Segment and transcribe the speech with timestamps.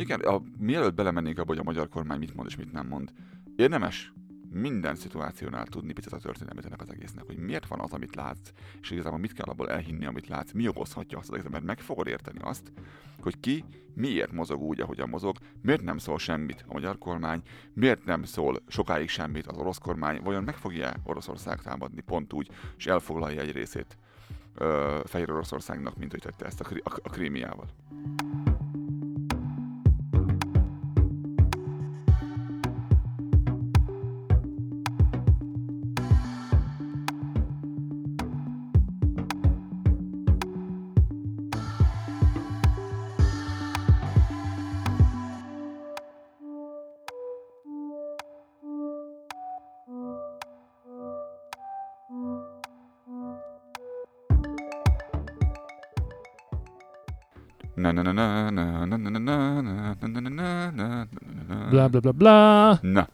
[0.00, 3.12] Igen, a, mielőtt belemennénk abba, hogy a magyar kormány mit mond és mit nem mond,
[3.56, 4.12] érdemes
[4.52, 8.52] minden szituációnál tudni picit a történelmet ennek az egésznek, hogy miért van az, amit látsz,
[8.80, 11.80] és igazából mit kell abból elhinni, amit látsz, mi okozhatja azt az egészet, mert meg
[11.80, 12.72] fogod érteni azt,
[13.20, 18.04] hogy ki miért mozog úgy, ahogyan mozog, miért nem szól semmit a magyar kormány, miért
[18.04, 22.86] nem szól sokáig semmit az orosz kormány, vajon meg fogja Oroszország támadni pont úgy, és
[22.86, 23.96] elfoglalja egy részét
[25.04, 27.68] Fehér Oroszországnak, mint hogy tette ezt a, a, a Krímiával.
[61.90, 62.78] Bla bla bla.
[62.82, 63.08] Na.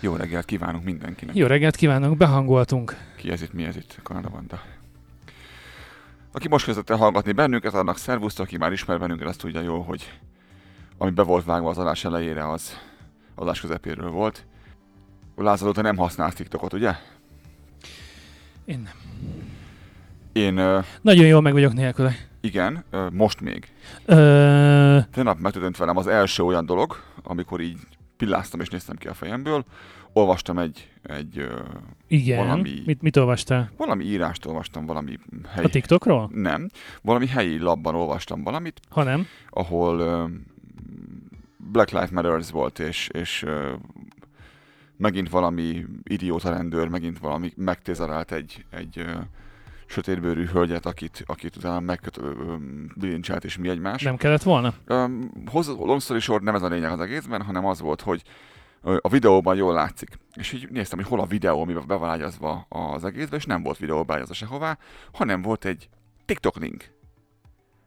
[0.00, 1.34] Jó reggelt kívánunk mindenkinek.
[1.36, 2.96] Jó reggelt kívánok, behangoltunk.
[3.16, 3.98] Ki ez itt, mi ez itt?
[4.02, 4.30] Kanada.
[6.32, 9.82] Aki most kezdett el hallgatni bennünket, annak szervuszt, aki már ismer bennünket, azt tudja jól,
[9.82, 10.12] hogy
[10.98, 12.78] ami be volt vágva az adás elejére, az
[13.34, 14.44] adás közepéről volt.
[15.36, 16.92] Lázad óta nem használsz TikTokot, ugye?
[18.64, 18.94] Én nem.
[20.32, 22.14] Én ö, Nagyon jól meg vagyok nélküle.
[22.40, 23.72] igen, ö, most még.
[24.04, 26.96] Ö, Tegnap megtörtént velem az első olyan dolog,
[27.32, 27.78] amikor így
[28.16, 29.64] pilláztam és néztem ki a fejemből.
[30.12, 31.46] Olvastam egy, egy
[32.06, 32.38] igen.
[32.46, 33.70] Valami- Mit, mit olvastál?
[33.76, 35.66] valami írást olvastam, valami helyi...
[35.66, 36.30] A TikTokról?
[36.34, 36.68] Nem,
[37.02, 39.26] valami helyi labban olvastam valamit, Ha nem.
[39.50, 39.96] ahol
[41.56, 43.46] Black Lives Matters volt, és, és
[44.96, 49.06] megint valami idióta rendőr, megint valami megtézerált egy, egy
[49.92, 54.02] sötétbőrű hölgyet, akit, akit utána megbilincsált, és mi egymás.
[54.02, 54.74] Nem kellett volna?
[54.88, 55.30] Um,
[55.78, 58.22] long story short, nem ez a lényeg az egészben, hanem az volt, hogy
[58.82, 60.18] a videóban jól látszik.
[60.34, 63.62] És így néztem, hogy hol a videó, amiben be van ágyazva az egészben, és nem
[63.62, 64.78] volt videó beágyazva sehová,
[65.12, 65.88] hanem volt egy
[66.24, 66.90] TikTok link,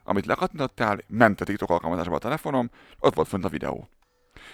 [0.03, 2.69] amit lekattintottál, ment a TikTok alkalmazásba a telefonom,
[2.99, 3.89] ott volt fönt a videó.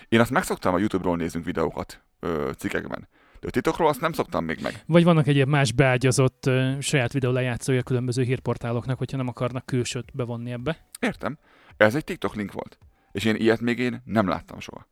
[0.10, 3.08] Én azt megszoktam a YouTube-ról nézünk videókat ö, cikkekben.
[3.42, 4.84] De a TikTokról azt nem szoktam még meg.
[4.86, 10.12] Vagy vannak egyéb más beágyazott ö, saját videó lejátszója különböző hírportáloknak, hogyha nem akarnak külsőt
[10.14, 10.88] bevonni ebbe?
[11.00, 11.38] Értem.
[11.78, 12.78] Ez egy TikTok link volt.
[13.12, 14.88] És én ilyet még én nem láttam soha.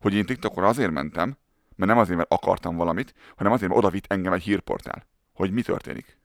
[0.00, 1.36] Hogy én TikTokra azért mentem,
[1.76, 5.06] mert nem azért, mert akartam valamit, hanem azért, mert oda vitt engem egy hírportál.
[5.32, 6.18] Hogy mi történik.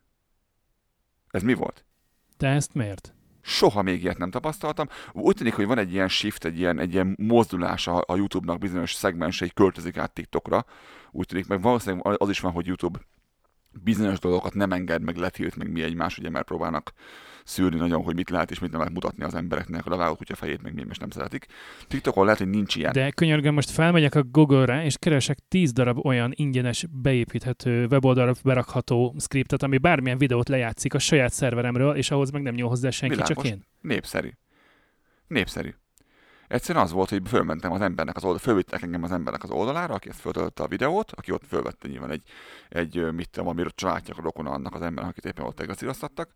[1.30, 1.86] Ez mi volt?
[2.38, 3.16] De ezt miért?
[3.42, 4.88] Soha még ilyet nem tapasztaltam.
[5.14, 8.58] Úgy tűnik, hogy van egy ilyen shift, egy ilyen, egy ilyen mozdulás a, a YouTube-nak
[8.60, 10.66] bizonyos szegmensei költözik át TikTokra.
[11.16, 13.00] Úgy tűnik, meg valószínűleg az is van, hogy YouTube
[13.84, 16.94] bizonyos dolgokat nem enged, meg letilt, meg mi egymás, ugye, mert próbálnak
[17.44, 20.16] szűrni nagyon, hogy mit lehet és mit nem lehet mutatni az embereknek, hogy a vágó
[20.16, 21.46] kutya fejét meg mi most nem szeretik.
[21.88, 22.92] TikTokon lehet, hogy nincs ilyen.
[22.92, 29.16] De könyörgöm, most felmegyek a Google-re, és keresek 10 darab olyan ingyenes, beépíthető, weboldalra berakható
[29.20, 33.16] scriptet, ami bármilyen videót lejátszik a saját szerveremről, és ahhoz meg nem nyúl hozzá senki,
[33.16, 33.50] csak Világos.
[33.50, 33.66] én.
[33.82, 34.30] Népszerű.
[35.28, 35.74] Népszerű.
[36.48, 39.94] Egyszerűen az volt, hogy fölmentem az embernek az oldal, fölvittek engem az embernek az oldalára,
[39.94, 42.24] aki ezt föltöltötte a videót, aki ott fölvette nyilván egy,
[42.70, 46.30] egy mit tudom, amiről családják a rokona annak az embernek, akit éppen ott egaszíroztattak.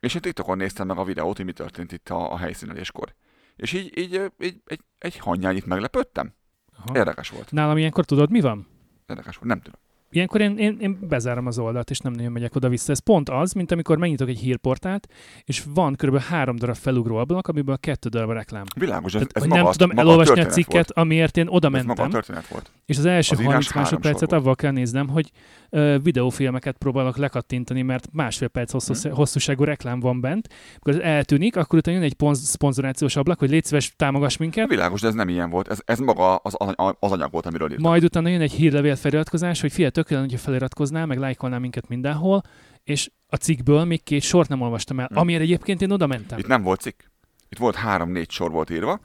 [0.00, 3.14] És én TikTokon néztem meg a videót, hogy mi történt itt a, a helyszíneléskor.
[3.56, 6.34] És így, így, így egy, egy hangyányit meglepődtem.
[6.76, 6.98] Aha.
[6.98, 7.52] Érdekes volt.
[7.52, 8.66] Nálam ilyenkor tudod, mi van?
[9.06, 9.48] Érdekes volt.
[9.48, 9.80] Nem tudom.
[10.14, 12.92] Ilyenkor én, én, én bezárom az oldalt, és nem nagyon megyek oda-vissza.
[12.92, 15.06] Ez pont az, mint amikor megnyitok egy hírportált,
[15.44, 16.18] és van kb.
[16.18, 18.64] három darab felugró ablak, amiből kettő darab a reklám.
[18.76, 21.06] Világos, ez, Tehát, ez maga, nem a- tudom maga elolvasni a történet cikket, Volt.
[21.06, 22.70] amiért én oda a mentem, történet volt.
[22.86, 25.30] és az első Az írás 30 három másodpercet avval kell néznem, hogy
[25.70, 29.14] ö, videófilmeket próbálok lekattintani, mert másfél perc hosszú, Hm.
[29.14, 30.48] hosszúságú reklám van bent.
[30.76, 34.68] Akkor ez eltűnik, akkor utána jön egy ponz- szponzorációs ablak, hogy légy szíves, támogass minket.
[34.68, 35.68] Világos, de ez nem ilyen volt.
[35.68, 36.54] Ez, ez maga az,
[37.00, 37.90] az anyag volt, amiről írtam.
[37.90, 39.72] Majd utána jön egy hírlevél feliratkozás, hogy
[40.06, 42.42] figyelj, tökéletlen, hogyha feliratkoznál, meg lájkolnál minket mindenhol,
[42.84, 45.18] és a cikkből még két sort nem olvastam el, Hm.
[45.18, 46.38] amiért egyébként én oda mentem.
[46.38, 47.00] Itt nem volt cikk.
[47.48, 49.00] Itt volt három-négy sor volt írva,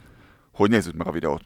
[0.53, 1.43] hogy nézzük meg a videót.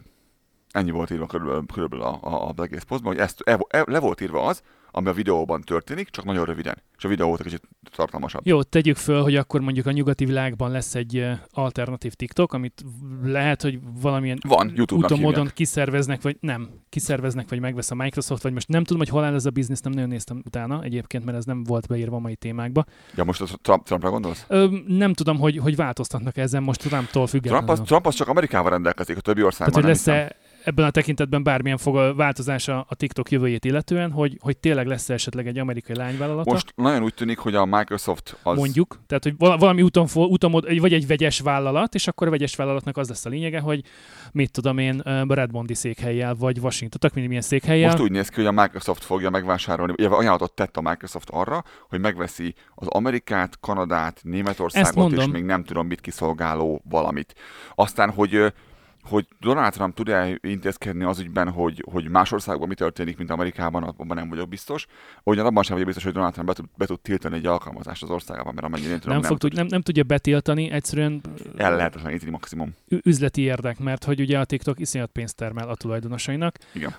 [0.71, 3.99] Ennyi volt írva körülbelül, körülbelül a, a, a egész posztban, hogy ezt, e, e, le
[3.99, 6.81] volt írva az, ami a videóban történik, csak nagyon röviden.
[6.97, 7.63] És a videó volt egy kicsit
[7.95, 8.41] tartalmasabb.
[8.47, 12.83] Jó, tegyük föl, hogy akkor mondjuk a nyugati világban lesz egy alternatív TikTok, amit
[13.23, 18.53] lehet, hogy valamilyen Van, úton módon kiszerveznek, vagy nem, kiszerveznek, vagy megvesz a Microsoft, vagy
[18.53, 21.37] most nem tudom, hogy hol áll ez a biznisz, nem nagyon néztem utána egyébként, mert
[21.37, 22.85] ez nem volt beírva a mai témákba.
[23.15, 24.45] Ja, most a Trump, Trumpra gondolsz?
[24.47, 27.69] Ö, nem tudom, hogy, hogy változtatnak ezen most Trumptól Trump függetlenül.
[27.69, 31.43] az, Trump az csak Amerikával rendelkezik, a többi országban Tehát, hogy lesz-e ebben a tekintetben
[31.43, 35.95] bármilyen fog a változása a TikTok jövőjét illetően, hogy, hogy tényleg lesz esetleg egy amerikai
[35.95, 36.51] lányvállalata.
[36.51, 38.57] Most nagyon úgy tűnik, hogy a Microsoft az...
[38.57, 42.55] Mondjuk, tehát hogy val- valami úton, úton vagy egy vegyes vállalat, és akkor a vegyes
[42.55, 43.83] vállalatnak az lesz a lényege, hogy
[44.31, 47.89] mit tudom én, Redmondi székhelyjel, vagy Washington, tök mindig milyen székhelyel.
[47.89, 51.63] Most úgy néz ki, hogy a Microsoft fogja megvásárolni, vagy ajánlatot tett a Microsoft arra,
[51.89, 57.35] hogy megveszi az Amerikát, Kanadát, Németországot, és még nem tudom mit kiszolgáló valamit.
[57.75, 58.53] Aztán, hogy
[59.03, 63.83] hogy Donald Trump tud-e intézkedni az ügyben, hogy, hogy más országban mi történik, mint Amerikában,
[63.83, 64.85] abban nem vagyok biztos.
[65.23, 68.03] Ugyan abban sem vagyok biztos, hogy Donald Trump be tud, be tud tiltani egy alkalmazást
[68.03, 71.21] az országában, mert amennyire én tudom, nem, nem, fog, tud, nem, nem tudja betiltani, egyszerűen
[71.57, 72.75] el lehetetleníteni maximum.
[72.87, 76.57] üzleti érdek, mert hogy ugye a TikTok iszonyat pénzt termel a tulajdonosainak.
[76.73, 76.95] Igen.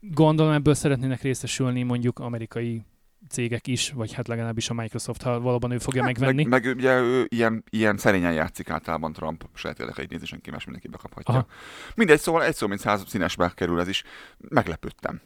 [0.00, 2.82] Gondolom ebből szeretnének részesülni mondjuk amerikai
[3.28, 6.44] cégek is, vagy hát legalábbis a Microsoft, ha valóban ő fogja megvenni.
[6.44, 10.64] Meg, meg ugye ő ilyen, ilyen szerényen játszik általában Trump, saját érdekeit nézi, senki más
[10.64, 11.34] mindenki bekaphatja.
[11.34, 11.46] Aha.
[11.94, 14.02] Mindegy, szóval egy szó, mint száz színesbe kerül ez is.
[14.38, 15.20] Meglepődtem,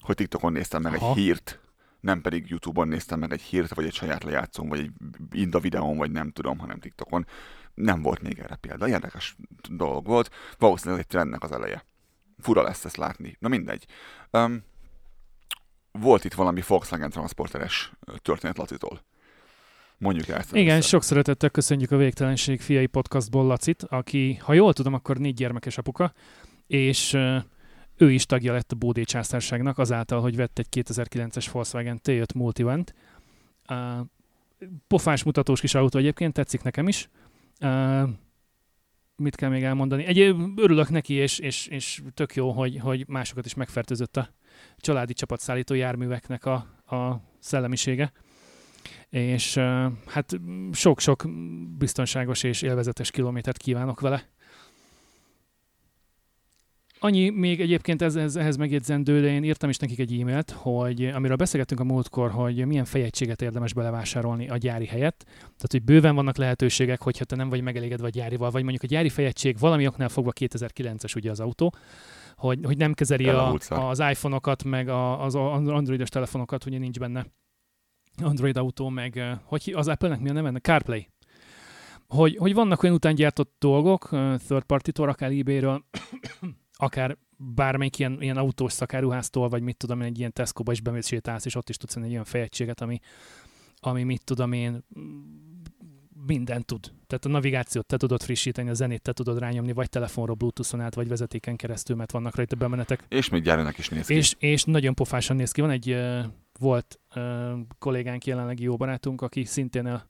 [0.00, 1.10] hogy TikTokon néztem meg Aha.
[1.10, 1.58] egy hírt,
[2.04, 4.90] nem pedig YouTube-on néztem meg egy hírt, vagy egy saját lejátszón, vagy egy
[5.32, 7.26] Inda videón, vagy nem tudom, hanem TikTokon.
[7.74, 8.88] Nem volt még erre példa.
[8.88, 9.36] Érdekes
[9.70, 10.30] dolog volt.
[10.58, 11.84] Valószínűleg egy trendnek az eleje.
[12.38, 13.36] Fura lesz ezt látni.
[13.38, 13.86] Na mindegy.
[14.30, 14.62] Um,
[15.98, 17.92] volt itt valami Volkswagen transporteres
[18.22, 19.00] történet Lacitól.
[19.98, 20.54] Mondjuk el ezt.
[20.54, 20.90] Igen, először.
[20.90, 25.78] sok szeretettel köszönjük a Végtelenség fiai podcastból Lacit, aki, ha jól tudom, akkor négy gyermekes
[25.78, 26.12] apuka,
[26.66, 27.12] és
[27.96, 32.94] ő is tagja lett a Bódé császárságnak azáltal, hogy vett egy 2009-es Volkswagen T5 Multivent.
[34.86, 37.08] Pofás mutatós kis autó egyébként, tetszik nekem is.
[39.16, 40.04] Mit kell még elmondani?
[40.04, 40.18] Egy,
[40.56, 44.28] örülök neki, és, és, és tök jó, hogy, hogy másokat is megfertőzött a
[44.84, 46.54] családi csapatszállító járműveknek a,
[46.96, 48.12] a szellemisége.
[49.08, 49.54] És
[50.06, 50.40] hát
[50.72, 51.24] sok-sok
[51.78, 54.28] biztonságos és élvezetes kilométert kívánok vele.
[56.98, 61.04] Annyi még egyébként ez, ez, ehhez megjegyzendő, de én írtam is nekik egy e-mailt, hogy
[61.04, 65.24] amiről beszélgettünk a múltkor, hogy milyen fejegységet érdemes belevásárolni a gyári helyett.
[65.38, 68.86] Tehát, hogy bőven vannak lehetőségek, hogyha te nem vagy megelégedve a gyárival, vagy mondjuk a
[68.86, 71.74] gyári fejegység valami oknál fogva 2009-es ugye az autó,
[72.36, 77.26] hogy, hogy nem kezeli a, az iPhone-okat, meg a, az androidos telefonokat, ugye nincs benne
[78.22, 80.58] Android autó, meg hogy az Apple-nek mi a neve?
[80.58, 81.08] CarPlay.
[82.08, 84.08] Hogy, hogy vannak olyan után gyártott dolgok,
[84.46, 85.84] third party-tól, akár eBay-ről,
[86.72, 91.06] akár bármelyik ilyen, ilyen autós szakáruháztól, vagy mit tudom én, egy ilyen Tesco-ba is bemész
[91.06, 92.98] sétálsz, és ott is tudsz egy olyan fejegységet, ami,
[93.80, 94.84] ami mit tudom én,
[96.26, 96.92] mindent tud.
[97.06, 100.94] Tehát a navigációt te tudod frissíteni, a zenét te tudod rányomni, vagy telefonról, bluetooth-on át,
[100.94, 103.04] vagy vezetéken keresztül, mert vannak rajta bemenetek.
[103.08, 104.14] És még gyárinak is néz ki.
[104.14, 105.60] És, és nagyon pofásan néz ki.
[105.60, 106.24] Van egy uh,
[106.58, 107.22] volt uh,
[107.78, 110.06] kollégánk, jelenlegi jó barátunk, aki szintén a,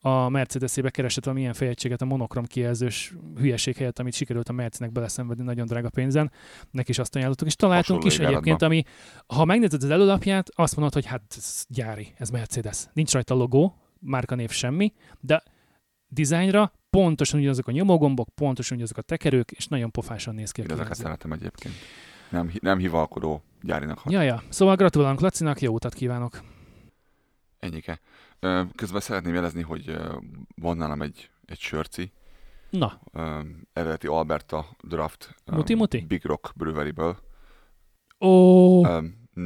[0.00, 5.44] a Mercedes-ébe keresett valamilyen fejegységet a monokrom kijelzős hülyeség helyett, amit sikerült a Mercnek beleszenvedni
[5.44, 6.32] nagyon drága pénzen.
[6.70, 8.82] Neki is azt ajánlottuk, és találtunk Hasonló is egyébként, ami,
[9.26, 12.84] ha megnézed az előlapját, azt mondod, hogy hát ez gyári, ez Mercedes.
[12.92, 15.42] Nincs rajta logó, márkanév semmi, de
[16.08, 20.70] dizájnra pontosan ugyanazok a nyomógombok, pontosan ugyanazok a tekerők, és nagyon pofásan néz ki Én
[20.70, 21.74] ezeket szeretem egyébként.
[22.30, 24.12] Nem, nem hivalkodó gyárinak hat.
[24.12, 24.42] Ja, ja.
[24.48, 26.40] Szóval gratulálunk Lacinak, jó utat kívánok.
[27.58, 28.00] Ennyike.
[28.74, 29.96] Közben szeretném jelezni, hogy
[30.54, 32.12] van nálam egy, egy sörci,
[32.70, 33.00] Na,
[33.72, 36.04] eredeti Alberta Draft ö, Muti-muti?
[36.08, 37.16] Big Rock Brewery-ből.
[38.20, 38.82] ó,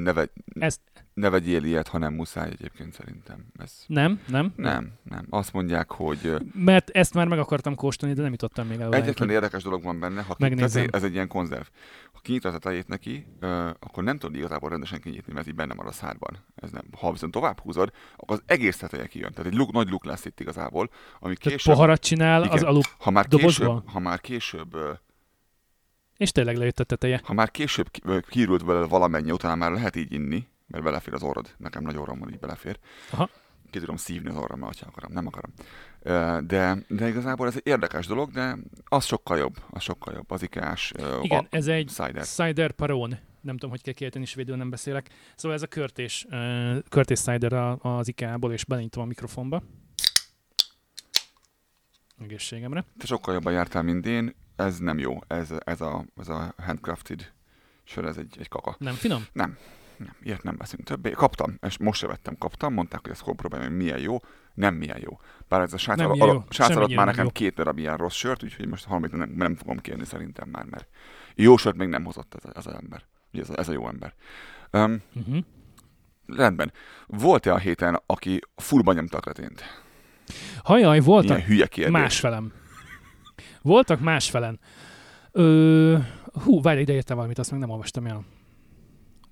[0.01, 0.81] Ne, vegy, Ezt-
[1.15, 3.45] ne vegyél ilyet, ha nem muszáj egyébként szerintem.
[3.59, 4.53] Ez nem, nem.
[4.57, 5.27] nem, nem.
[5.31, 8.95] Azt mondják, hogy Mert ezt már meg akartam kóstolni, de nem jutottam még el.
[8.95, 11.67] egyetlen hogy- érdekes dolog van benne, ha kinyitod, ez egy ilyen konzerv.
[12.13, 15.75] Ha kinyitod a tejét neki, ö, akkor nem tudod igazából rendesen kinyitni, mert így benne
[15.75, 16.39] marad a szárban.
[16.55, 16.85] Ez nem.
[16.99, 19.33] Ha viszont tovább húzod, akkor az egész teteje kijön.
[19.33, 22.53] Tehát egy luk, nagy luk lesz itt igazából, ami Tehát később, poharat csinál Igen.
[22.53, 23.67] az alu, ha már dobozba?
[23.67, 24.93] később, ha már később ö,
[26.23, 27.21] és tényleg lejött a teteje.
[27.25, 27.91] Ha már később
[28.29, 31.55] kiürült vele valamennyi, utána már lehet így inni, mert belefér az orrod.
[31.57, 32.79] Nekem nagy orrom van, így belefér.
[33.11, 33.31] Aha.
[33.71, 35.13] Ki tudom szívni az orrom, ha akarom.
[35.13, 35.53] Nem akarom.
[36.47, 39.55] De, de igazából ez egy érdekes dolog, de az sokkal jobb.
[39.71, 40.31] Az sokkal jobb.
[40.31, 42.25] Az ikás Igen, a, ez egy cider.
[42.25, 43.19] cider paron.
[43.41, 45.09] Nem tudom, hogy kell kiejteni, svédül nem beszélek.
[45.37, 49.63] Szóval ez a körtés, uh, körtés cider az IKEA-ból, és belenyitom a mikrofonba.
[52.23, 52.85] Egészségemre.
[52.99, 54.35] Te sokkal jobban jártál, mint én.
[54.57, 55.19] Ez nem jó.
[55.27, 57.33] Ez, ez, a, ez a handcrafted
[57.85, 58.77] sör, ez egy, egy kaka.
[58.79, 59.23] Nem finom?
[59.33, 59.57] Nem,
[60.23, 61.11] ilyet nem veszünk többé.
[61.11, 64.17] Kaptam, és most se vettem, kaptam, mondták, hogy hol próbálj, meg milyen jó.
[64.55, 65.21] Nem milyen jó.
[65.49, 67.31] Bár ez a srác Nem al- al- srác alatt már nem nekem jó.
[67.31, 70.89] két darab ilyen rossz sört, úgyhogy most valamit nem, nem fogom kérni szerintem már, mert
[71.35, 73.05] jó sört még nem hozott ez, a- ez az ember.
[73.33, 74.15] Ugye Ez a, ez a jó ember.
[74.71, 75.39] Um, Uh-huh.
[76.27, 76.73] rendben.
[77.07, 79.63] Volt-e a héten, aki fullba nyomta a kretént?
[80.65, 81.93] Hajaj, voltak Ilyen hülye kérdés.
[81.93, 82.53] másfelem.
[83.63, 84.61] Voltak másfelen.
[85.33, 85.97] Ö,
[86.45, 88.25] Hú, várj, ide érte valamit, azt meg nem olvastam el.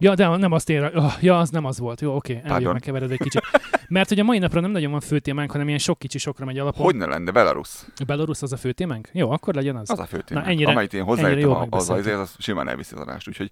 [0.02, 2.00] Ja, de nem azt ér, oh, ja, az nem az volt.
[2.00, 2.72] Jó, oké, okay, Pardon.
[2.72, 3.42] megkevered egy kicsit.
[3.88, 6.58] Mert hogy a mai napra nem nagyon van főtémánk, hanem ilyen sok kicsi sokra megy
[6.58, 6.84] alapon.
[6.84, 7.68] Hogy ne lenne Belarus?
[8.06, 9.08] Belarus az a főtémánk?
[9.12, 9.90] Jó, akkor legyen az.
[9.90, 10.46] Az a fő témánk.
[10.46, 12.22] ennyire- Amelyet én hozzáértem, az, az, megbeszéltük.
[12.22, 13.50] az simán elviszi az adást, úgyhogy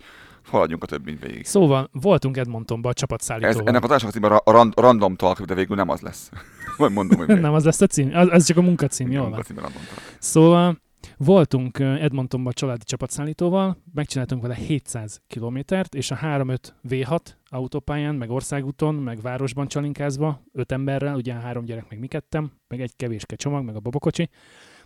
[0.50, 1.45] haladjunk a többit végig.
[1.47, 3.67] Szóval voltunk Edmontonban a Ez, csapatszállítóval.
[3.67, 6.31] ennek az adásnak címe a rand, Random Talk, de végül nem az lesz.
[6.78, 8.11] Majd mondom, hogy nem az lesz a cím?
[8.14, 9.45] Az, az csak a munkacím, jól van.
[10.19, 10.78] Szóval
[11.19, 16.59] voltunk Edmontonban családi csapatszállítóval, megcsináltunk vele 700 kilométert, és a 3-5
[16.89, 22.53] V6 autópályán, meg országúton, meg városban csalinkázva, öt emberrel, ugye három gyerek, meg mi kettem,
[22.69, 24.29] meg egy kevéske csomag, meg a babakocsi.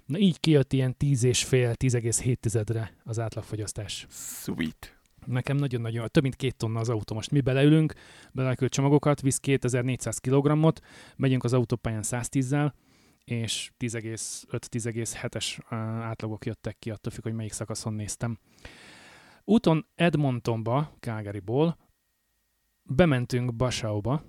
[0.07, 4.07] Na így kijött ilyen 10 és fél, 10,7-re az átlagfogyasztás.
[4.11, 4.97] Sweet.
[5.27, 7.15] Nekem nagyon-nagyon, több mint két tonna az autó.
[7.15, 7.93] Most mi beleülünk,
[8.33, 10.81] beleküld csomagokat, visz 2400 kg-ot,
[11.17, 12.73] megyünk az autópályán 110-zel,
[13.25, 18.39] és 10,5-10,7-es á, átlagok jöttek ki, attól függ, hogy melyik szakaszon néztem.
[19.45, 21.77] Úton Edmontonba, Calgaryból
[22.83, 24.23] bementünk Basauba.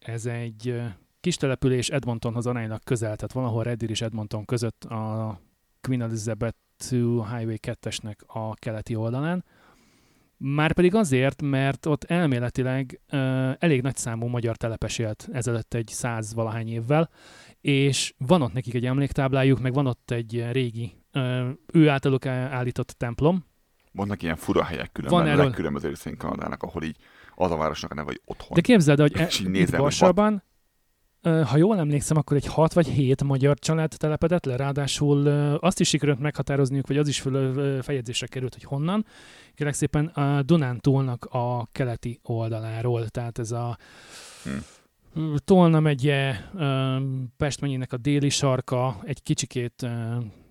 [0.00, 0.86] Ez egy ö,
[1.20, 5.40] kis település Edmontonhoz aránylag közel, tehát valahol Red Deer és Edmonton között a
[5.80, 6.58] Queen Elizabeth
[6.90, 9.44] II Highway 2-esnek a keleti oldalán.
[10.36, 13.18] Márpedig azért, mert ott elméletileg uh,
[13.58, 17.10] elég nagy számú magyar telepes élt ezelőtt egy száz valahány évvel,
[17.60, 20.92] és van ott nekik egy emléktáblájuk, meg van ott egy régi,
[21.72, 23.44] ő általuk állított templom.
[23.92, 26.96] Vannak ilyen fura helyek különben, Van erről- legkülönbözőbb részén Kanadának, ahol így
[27.34, 28.48] az a városnak a neve, hogy otthon.
[28.54, 30.42] De képzeld, el, hogy e, itt Varsóban,
[31.22, 35.26] ha jól emlékszem, akkor egy 6 vagy 7 magyar család telepedett le, ráadásul
[35.60, 39.04] azt is sikerült meghatározniuk, vagy az is föl, fejezésre került, hogy honnan.
[39.54, 43.78] Kérlek szépen a Dunántúlnak a keleti oldaláról, tehát ez a
[44.44, 44.50] Hm.
[45.44, 46.34] Tolna megye,
[47.36, 49.86] Pest megyének a déli sarka, egy kicsikét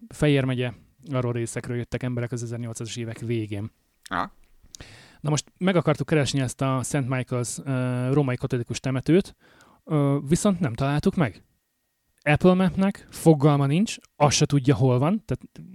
[0.08, 0.72] Fejér megye,
[1.12, 3.72] arról részekről jöttek emberek az 1800-as évek végén.
[4.10, 4.32] Á,
[5.20, 7.06] Na most meg akartuk keresni ezt a St.
[7.08, 9.36] Michael's uh, római katolikus temetőt,
[9.84, 11.44] uh, viszont nem találtuk meg.
[12.22, 15.70] Apple Mapnek fogalma nincs, azt se tudja, hol van, tehát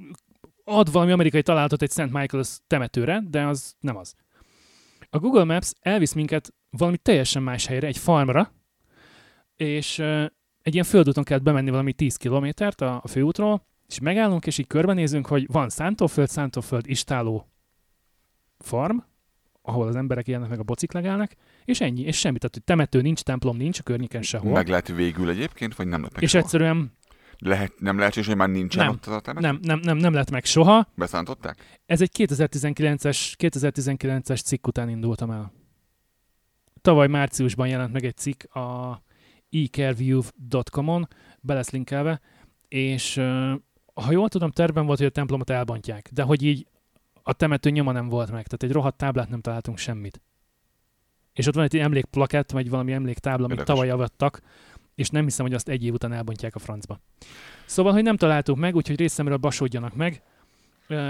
[0.64, 2.08] ad valami amerikai találatot egy St.
[2.12, 4.14] Michael's temetőre, de az nem az.
[5.10, 8.52] A Google Maps elvisz minket valami teljesen más helyre, egy farmra,
[9.56, 9.98] és
[10.62, 14.66] egy ilyen földúton kellett bemenni valami 10 kilométert a, a főútról, és megállunk, és így
[14.66, 17.48] körbenézünk, hogy van szántóföld, szántóföld, istáló
[18.58, 18.96] farm,
[19.62, 22.38] ahol az emberek élnek, meg a bocik legelnek, és ennyi, és semmi.
[22.38, 24.52] Tehát, hogy temető nincs, templom nincs a környéken sehol.
[24.52, 26.42] meg lehet végül egyébként, vagy nem lett meg és soha?
[26.42, 26.92] egyszerűen
[27.38, 28.94] Lehet, nem lehetséges, hogy már nincsen Nem.
[28.94, 29.46] ott az a temető?
[29.46, 30.88] nem, nem, nem, nem lett meg soha.
[30.94, 31.80] Beszántották?
[31.86, 35.52] Ez egy 2019-es, 2019-es cikk után indultam el.
[36.80, 39.02] Tavaly márciusban jelent meg egy cikk a
[39.62, 41.08] ecareview.com-on,
[41.40, 42.20] be lesz linkelve,
[42.68, 43.14] és
[43.94, 46.66] ha jól tudom, terben volt, hogy a templomot elbontják, de hogy így
[47.22, 50.20] a temető nyoma nem volt meg, tehát egy rohadt táblát nem találtunk semmit.
[51.32, 54.40] És ott van egy emlékplakett, vagy valami emléktábla, amit tavaly avattak,
[54.94, 57.00] és nem hiszem, hogy azt egy év után elbontják a francba.
[57.66, 60.22] Szóval, hogy nem találtuk meg, úgyhogy részemről basódjanak meg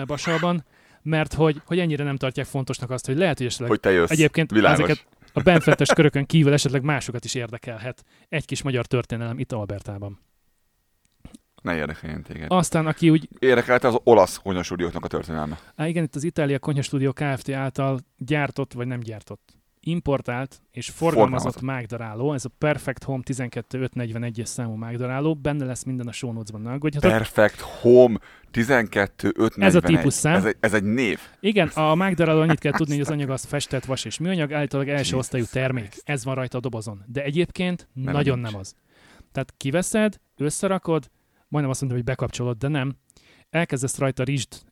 [0.07, 0.65] Basalban,
[1.03, 4.11] mert hogy, hogy ennyire nem tartják fontosnak azt, hogy lehet, hogy esetleg Hogy te jössz.
[4.11, 4.79] egyébként Világos.
[4.79, 10.21] ezeket a benfentes körökön kívül esetleg másokat is érdekelhet egy kis magyar történelem itt Albertában.
[11.62, 12.47] Ne érdekeljen téged.
[12.50, 15.59] Aztán, aki úgy, Érdekelte az olasz konyhasúdióknak a történelme.
[15.76, 17.50] á, igen, itt az Itália Konyha Studio Kft.
[17.50, 19.53] által gyártott, vagy nem gyártott,
[19.87, 26.12] importált és forgalmazott mágdaráló, ez a Perfect Home 12541-es számú mágdaráló, benne lesz minden a
[26.12, 27.11] show notes-ban, ne aggódjatok.
[27.11, 28.19] Perfect Home
[28.50, 29.67] 12541.
[29.69, 30.35] Ez a típusszám.
[30.35, 31.21] Ez egy, ez egy név.
[31.41, 34.88] Igen, a mágdaráló annyit kell tudni, hogy az anyag az festett vas és műanyag, állítólag
[34.88, 35.95] első osztályú termék.
[36.05, 37.03] Ez van rajta a dobozon.
[37.07, 38.50] De egyébként Nem, nagyon nincs.
[38.50, 38.75] nem az.
[39.33, 41.11] Tehát kiveszed, összerakod,
[41.49, 42.97] majdnem azt mondom, hogy bekapcsolod, de nem.
[43.50, 44.25] Elkezdesz rajta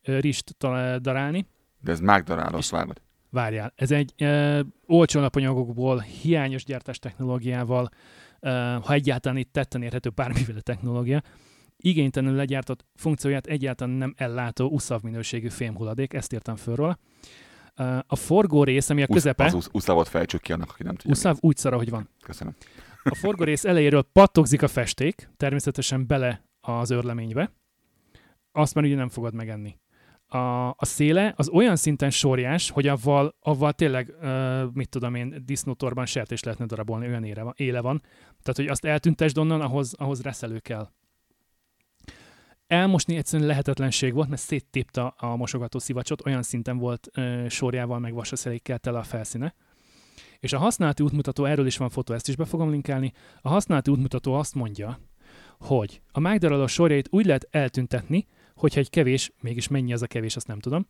[0.03, 1.47] rizst, talál- darálni,
[1.81, 3.01] De ez megdaráló, És- vágod.
[3.33, 7.89] Várjál, ez egy ö, olcsó alapanyagokból, hiányos gyártás technológiával,
[8.39, 8.49] ö,
[8.83, 11.21] ha egyáltalán itt tetten érhető bármiféle technológia,
[11.77, 16.97] igénytelenül legyártott funkcióját egyáltalán nem ellátó uszav minőségű fémhulladék, ezt írtam föl róla.
[18.07, 21.11] A forgó rész, ami a közepe, Az usz- uszávot fejtsük ki annak, aki nem tudja.
[21.11, 22.09] uszav úgy szar, ahogy van.
[22.23, 22.55] Köszönöm.
[23.03, 27.51] A forgó rész elejéről pattogzik a festék, természetesen bele az örleménybe,
[28.51, 29.77] azt már ugye nem fogod megenni.
[30.33, 35.41] A, a széle az olyan szinten sorjás, hogy avval, avval tényleg, uh, mit tudom én,
[35.45, 38.01] disznótorban sertés lehetne darabolni, olyan ére éle van.
[38.41, 40.89] Tehát, hogy azt eltüntesd onnan, ahhoz, ahhoz reszelő kell.
[42.67, 48.13] Elmosni egyszerűen lehetetlenség volt, mert széttépte a mosogató szivacsot, olyan szinten volt uh, sorjával meg
[48.13, 49.55] vasaszelékkel tele a felszíne.
[50.39, 53.11] És a használati útmutató, erről is van fotó, ezt is be fogom linkelni,
[53.41, 54.99] a használati útmutató azt mondja,
[55.59, 60.35] hogy a mágdaráló sorjait úgy lehet eltüntetni, hogyha egy kevés, mégis mennyi az a kevés,
[60.35, 60.87] azt nem tudom,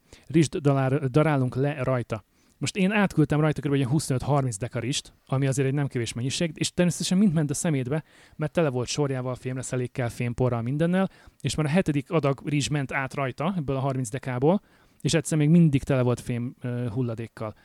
[0.61, 2.23] dalár, darálunk le rajta.
[2.57, 3.73] Most én átküldtem rajta kb.
[3.73, 8.03] egy 25-30 dekarist, ami azért egy nem kevés mennyiség, és természetesen mind ment a szemétbe,
[8.35, 11.09] mert tele volt sorjával, fémreszelékkel, fémporral, mindennel,
[11.41, 14.61] és már a hetedik adag rizs ment át rajta, ebből a 30 dekából,
[15.01, 17.55] és egyszer még mindig tele volt fém uh, hulladékkal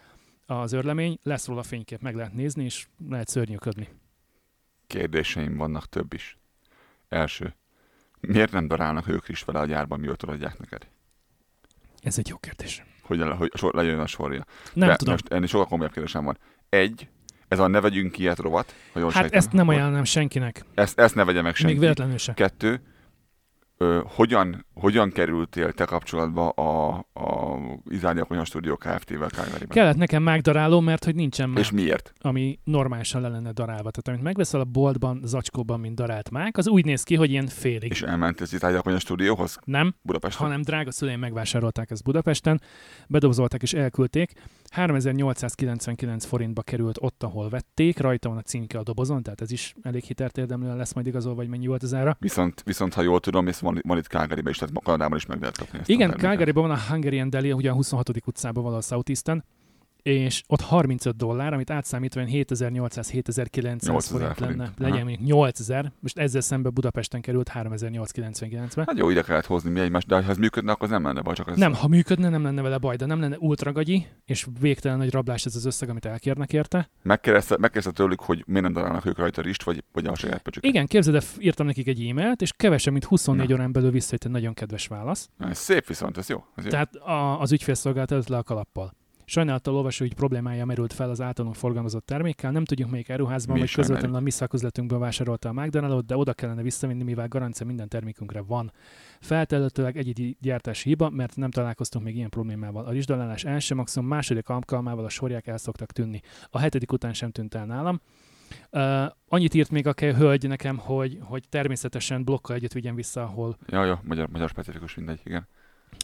[0.46, 3.88] az örlemény, lesz róla fénykép, meg lehet nézni, és lehet szörnyűködni.
[4.86, 6.38] Kérdéseim vannak több is.
[7.08, 7.54] Első.
[8.20, 10.86] Miért nem darálnak ők is vele a gyárban, mióta adják neked?
[12.02, 12.82] Ez egy jó kérdés.
[13.02, 14.44] Hogy, le, hogy sor, lejön a sorja.
[14.72, 15.12] Nem De tudom.
[15.12, 16.38] Most ennél sokkal komolyabb kérdésem van.
[16.68, 17.08] Egy,
[17.48, 19.38] ez a ne vegyünk ilyet rovat, ha jól Hát sejtem.
[19.38, 21.72] ezt nem ajánlom senkinek, Ezt, ezt ne vegye meg senki.
[21.72, 22.34] még véletlenül se.
[22.34, 22.80] Kettő,
[23.78, 27.58] ö, hogyan, hogyan kerültél te kapcsolatba a, a
[27.88, 29.68] Izánia Konyha Stúdió Kft-vel Calgary-ben?
[29.68, 32.12] Kellett nekem mágdaráló, mert hogy nincsen mág, És miért?
[32.20, 33.90] ami normálisan le lenne darálva.
[33.90, 37.46] Tehát amit megveszel a boltban, zacskóban, mint darált mág, az úgy néz ki, hogy ilyen
[37.46, 37.90] félig.
[37.90, 40.46] És elment az Izánia Konyha Stúdióhoz Nem, Budapesten?
[40.46, 42.60] hanem drága szüleim megvásárolták ezt Budapesten,
[43.08, 44.32] bedobzolták és elküldték.
[44.70, 49.74] 3899 forintba került ott, ahol vették, rajta van a címke a dobozon, tehát ez is
[49.82, 52.16] elég hitelt érdemlően lesz majd igazolva, vagy mennyi volt az ára.
[52.20, 55.40] Viszont, viszont, ha jól tudom, és van, van itt Calgaryben is, tehát Kanadában is meg
[55.40, 56.10] lehet kapni ezt a Igen.
[56.10, 58.08] Calgaryban van a Hungarian Deli, ugye a 26.
[58.26, 59.42] utcában valahol Southeastern,
[60.02, 64.72] és ott 35 dollár, amit átszámítva olyan 7800-7900 8000 forint lenne.
[64.78, 68.84] Legyen mondjuk 8000, most ezzel szemben Budapesten került 3899-be.
[68.86, 71.20] Hát jó, ide kellett hozni mi egymást, de ha ez működne, akkor az nem lenne
[71.20, 71.56] baj, csak ez...
[71.56, 75.44] Nem, ha működne, nem lenne vele baj, de nem lenne ultragagyi, és végtelen nagy rablás
[75.44, 76.90] ez az összeg, amit elkérnek érte.
[77.02, 80.70] Megkérdezte, megkérdezte tőlük, hogy miért nem darálnak ők rajta rist, vagy, vagy a saját pöcsüket.
[80.70, 83.54] Igen, képzeld, el, írtam nekik egy e-mailt, és kevesebb, mint 24 Na.
[83.54, 85.28] órán belül visszajött egy nagyon kedves válasz.
[85.36, 86.44] Na, Ez szép viszont, ez jó.
[86.54, 86.70] Ez jó.
[86.70, 88.94] Tehát a, az ügyfélszolgálat előtt le a kalappal.
[89.30, 92.50] Sajnálattal olvasó, hogy problémája merült fel az általunk forgalmazott termékkel.
[92.50, 96.32] Nem tudjuk, melyik áruházban Mi vagy közvetlenül a mi szaküzletünkből vásárolta a McDonald's, de oda
[96.32, 98.72] kellene visszavinni, mivel garancia minden termékünkre van.
[99.20, 102.84] Feltehetőleg egyedi gyártási hiba, mert nem találkoztunk még ilyen problémával.
[102.84, 106.20] A rizsdalálás első, maximum második alkalmával a sorják el szoktak tűnni.
[106.50, 108.00] A hetedik után sem tűnt el nálam.
[108.70, 113.56] Uh, annyit írt még a hölgy nekem, hogy, hogy természetesen blokkal együtt vigyen vissza, ahol
[113.66, 115.48] Ja, jó, magyar, magyar specifikus mindegy, igen.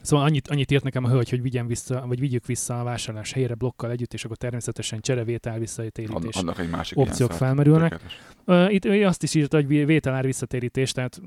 [0.02, 3.32] Szóval annyit, annyit írt nekem a hölgy, hogy vigyen vissza, vagy vigyük vissza a vásárlás
[3.32, 6.36] helyére blokkal együtt, és akkor természetesen cserevétel visszatérítés.
[6.36, 8.00] annak egy másik opciók felmerülnek.
[8.46, 11.20] Uh, itt ő azt is írta, hogy vé- vételár visszatérítés, tehát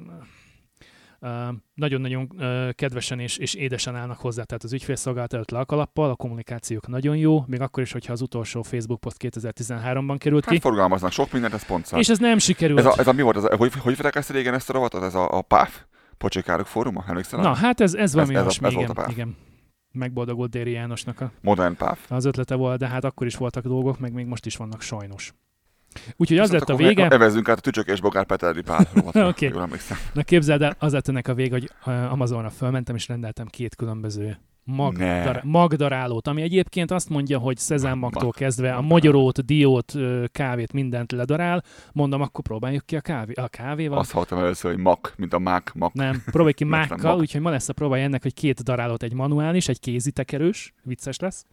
[1.73, 6.09] nagyon-nagyon uh, kedvesen és, és édesen állnak hozzá, tehát az ügyfélszolgálat előtt le a kalappal,
[6.09, 10.53] a kommunikációk nagyon jó, még akkor is, hogyha az utolsó Facebook poszt 2013-ban került Hát
[10.53, 11.99] ki, forgalmaznak sok mindent, ez pont szar.
[11.99, 12.79] és ez nem sikerült.
[12.79, 13.37] Ez a, ez a mi volt?
[13.37, 15.03] Ez a, hogy, hogy régen ezt a rovatot?
[15.03, 15.85] Ez a, a PÁF?
[16.17, 17.03] Pocsékárok fóruma?
[17.07, 17.39] Emlékszel?
[17.41, 19.11] Na, hát ez, ez valami ez a- olyasmi, ez volt igen, a pár.
[19.11, 19.35] igen.
[19.91, 22.11] Megboldogult Déri Jánosnak a Modern PÁF.
[22.11, 25.33] az ötlete volt, de hát akkor is voltak dolgok, meg még most is vannak sajnos.
[26.15, 29.33] Úgyhogy az lett a vége, Evezzünk át a Tücsök és Bogár Peteri Pál rovatra.
[29.47, 29.97] Jól emlékszem.
[30.13, 31.71] na képzeld el, az lett ennek a vége, hogy
[32.09, 35.23] Amazonra fölmentem, és rendeltem két különböző mag, Ne.
[35.23, 39.93] dar, magdarálót, ami egyébként azt mondja, hogy szezámmagtól Mag- kezdve a mag- magyarót, diót,
[40.31, 41.63] kávét, mindent ledarál.
[41.93, 43.97] Mondom, akkor próbáljuk ki a, kávé, a kávéval.
[43.97, 45.93] Azt hallottam először, hogy mak, mint a mák, mak.
[45.93, 49.67] Nem, próbálj ki mákkal, úgyhogy ma lesz a próbája ennek, hogy két darálót, egy manuális,
[49.67, 51.45] egy kézitekerős, vicces lesz,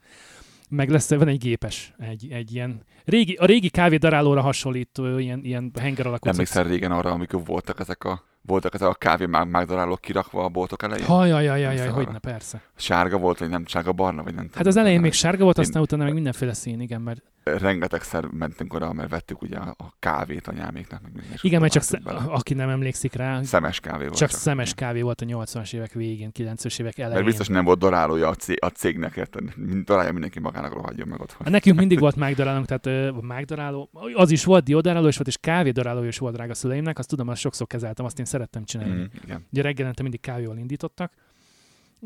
[0.69, 5.71] meg lesz, van egy gépes, egy, egy ilyen régi, a régi kávédarálóra hasonlító ilyen, ilyen
[5.81, 6.29] henger alakú.
[6.29, 10.83] Emlékszel régen arra, amikor voltak ezek a voltak ezek a kávé mágdarálók kirakva a boltok
[10.83, 11.07] elején?
[11.07, 12.63] Hajajajajaj, hogy ne, persze.
[12.77, 15.65] Sárga volt, vagy nem sárga, barna, vagy nem Hát az elején még sárga volt, Én-
[15.65, 20.49] aztán utána meg mindenféle szín, igen, mert Rengetegszer mentünk oda, mert vettük ugye a kávét
[20.49, 21.03] anyáméknak.
[21.03, 22.37] Meg minden, igen, mert csak próbáltuk sze- bele.
[22.39, 24.17] aki nem emlékszik rá, Szemes kávé volt.
[24.17, 27.15] csak szemes kávé volt a 80-as évek végén, 90-es évek elején.
[27.15, 29.43] Mert biztos nem volt darálója a, cég, a cégnek, érted?
[29.85, 31.41] Darálja mindenki magának, rohadjon meg otthon.
[31.43, 35.37] Hát nekünk mindig volt mágdarálónk, tehát ö, mágdaráló, az is volt, diódaráló is volt, és
[35.41, 38.95] kávédaráló is volt drága szüleimnek, azt tudom, azt sokszor kezeltem, azt én szerettem csinálni.
[38.95, 39.47] Mm, igen.
[39.53, 41.13] Ugye reggelente mindig kávéval indítottak,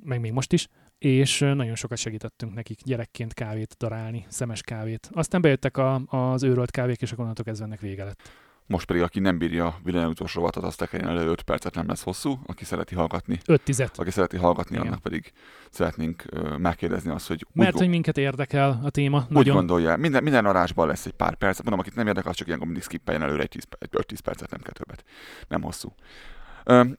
[0.04, 5.10] meg még most is, és nagyon sokat segítettünk nekik gyerekként kávét darálni, szemes kávét.
[5.12, 8.30] Aztán bejöttek a, az őrölt kávék, és akkor onnantól kezdve ennek vége lett.
[8.66, 12.02] Most pedig, aki nem bírja a világutós rovatot, azt tekerjen elő 5 percet, nem lesz
[12.02, 12.38] hosszú.
[12.46, 13.98] Aki szereti hallgatni, 5 tizet.
[13.98, 14.86] aki szereti hallgatni, Igen.
[14.86, 15.32] annak pedig
[15.70, 19.18] szeretnénk ö, megkérdezni azt, hogy Mert hogy minket érdekel a téma.
[19.28, 19.54] úgy Nagyon.
[19.54, 21.58] gondolja, minden, minden arásban lesz egy pár perc.
[21.58, 24.50] Mondom, akit nem érdekel, az csak ilyenkor mindig skippeljen előre egy 10, egy 5-10 percet,
[24.50, 25.04] nem kell többet.
[25.48, 25.94] Nem hosszú.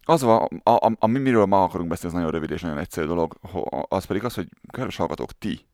[0.04, 3.38] Az, a, a, a, miről ma akarunk beszélni, ez nagyon rövid és nagyon egyszerű dolog,
[3.88, 5.68] az pedig az, hogy kedves hallgatók, ti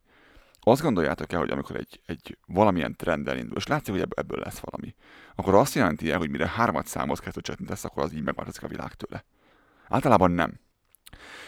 [0.67, 4.39] azt gondoljátok el, hogy amikor egy, egy valamilyen trend elindul, és látszik, hogy ebb- ebből
[4.39, 4.95] lesz valami,
[5.35, 8.63] akkor azt jelenti el, hogy mire hármat számhoz kettőt csetni tesz, akkor az így megváltozik
[8.63, 9.23] a világ tőle.
[9.87, 10.59] Általában nem.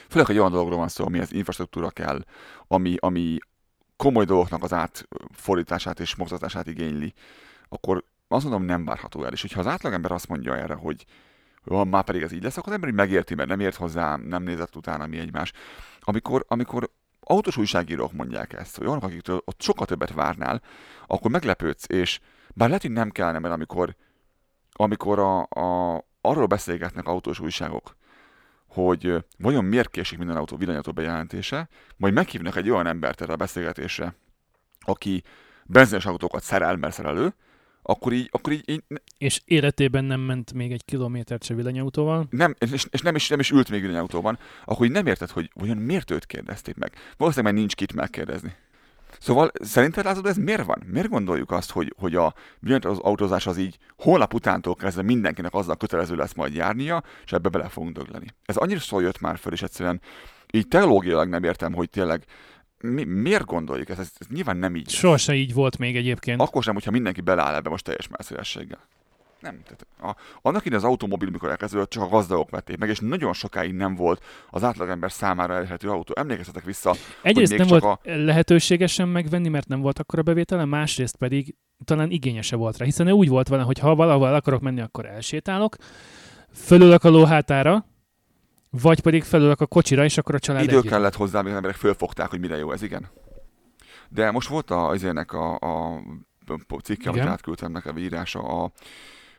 [0.10, 2.24] Főleg egy olyan dologról van szó, amihez infrastruktúra kell,
[2.68, 3.38] ami, ami
[3.96, 7.14] komoly dolgoknak az átfordítását és mozgatását igényli,
[7.70, 9.32] akkor azt mondom, nem várható el.
[9.32, 11.06] És hogyha az átlagember azt mondja erre, hogy,
[11.68, 14.16] van, már pedig ez így lesz, akkor az ember így megérti, mert nem ért hozzá,
[14.16, 15.52] nem nézett utána mi egymás.
[16.00, 20.62] Amikor, amikor autós újságírók mondják ezt, hogy olyanok, akiktől ott sokkal többet várnál,
[21.08, 22.20] akkor meglepődsz, és
[22.54, 23.96] bár lehet, hogy nem kellene, mert amikor,
[24.72, 27.96] amikor a, a, arról beszélgetnek autós újságok,
[28.68, 33.36] hogy vajon miért késik minden autó villanyautó bejelentése, majd meghívnak egy olyan embert erre a
[33.36, 34.16] beszélgetésre,
[34.80, 35.24] aki
[35.66, 37.34] benzines autókat szerel, mert szerelő,
[37.88, 38.84] akkor így, akkor így, így
[39.18, 42.28] És életében nem ment még egy kilométert se villanyautóval.
[42.30, 45.50] nem, és, és nem, is, nem is ült még villanyautóban, akkor így nem érted, hogy
[45.54, 46.92] vajon miért őt kérdezték meg.
[47.18, 48.56] Valószínűleg már nincs kit megkérdezni.
[49.20, 50.84] Szóval szerinted látod, ez miért van?
[50.86, 52.34] Miért gondoljuk azt, hogy, hogy a
[52.82, 57.70] autózás az így holnap utántól kezdve mindenkinek azzal kötelező lesz majd járnia, és ebbe bele
[57.70, 58.28] fogunk dögleni?
[58.46, 60.02] Ez annyira szól jött már föl, és egyszerűen
[60.52, 62.26] így teológiailag nem értem, hogy tényleg
[62.82, 64.00] mi, miért gondoljuk ezt?
[64.00, 64.90] Ez, ez nyilván nem így.
[64.90, 66.42] Sohasem így volt még egyébként.
[66.42, 68.80] Akkor sem, hogyha mindenki beleáll ebbe most teljes messzélességgel.
[69.40, 69.62] Nem.
[69.64, 73.34] Tehát a, annak idején az automobil, mikor elkezdődött, csak a gazdagok vették meg, és nagyon
[73.34, 76.14] sokáig nem volt az átlagember számára elérhető autó.
[76.18, 81.16] Emlékeztetek vissza, Egyrészt még nem csak volt lehetőségesen megvenni, mert nem volt akkora bevétele, másrészt
[81.16, 84.82] pedig talán igényese volt rá, hiszen ő úgy volt vele, hogy ha valahol akarok menni,
[84.82, 85.76] akkor elsétálok,
[86.54, 87.86] fölülök a lóhátára,
[88.70, 90.92] vagy pedig felülök a kocsira, és akkor a család idő együtt.
[90.92, 93.10] kellett hozzá, még az emberek fölfogták, hogy mire jó ez, igen.
[94.10, 96.02] De most volt a, azért a, a
[96.84, 98.72] cikke, amit átküldtem nekem írása a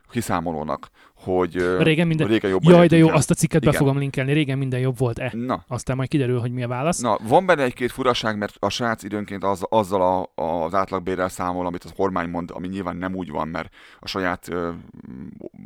[0.09, 2.27] kiszámolónak, hogy Régen minden...
[2.27, 3.79] régen jobban Jaj, de jó, azt a cikket be Igen.
[3.79, 4.33] fogom linkelni.
[4.33, 5.31] Régen minden jobb volt-e?
[5.35, 6.99] Na, Aztán majd kiderül, hogy mi a válasz.
[6.99, 10.01] Na, van benne egy-két furaság, mert a srác időnként az, azzal
[10.35, 14.07] a, az átlagbérrel számol, amit az kormány mond, ami nyilván nem úgy van, mert a
[14.07, 14.69] saját ö,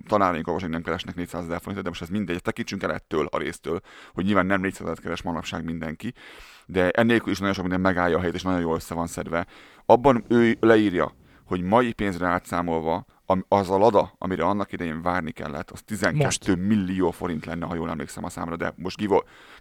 [0.08, 3.80] tanáraink nem keresnek 400 ezer forintot, de most ez mindegy, tekintsünk el ettől a résztől,
[4.14, 6.14] hogy nyilván nem 400 ezer keres manapság mindenki,
[6.66, 9.46] de ennélkül is nagyon sok minden megállja a helyét, és nagyon jól össze van szedve.
[9.86, 11.12] Abban ő leírja,
[11.46, 13.06] hogy mai pénzre átszámolva
[13.48, 16.56] az a lada, amire annak idején várni kellett, az 12 Most.
[16.56, 18.98] millió forint lenne, ha jól emlékszem a számra, de most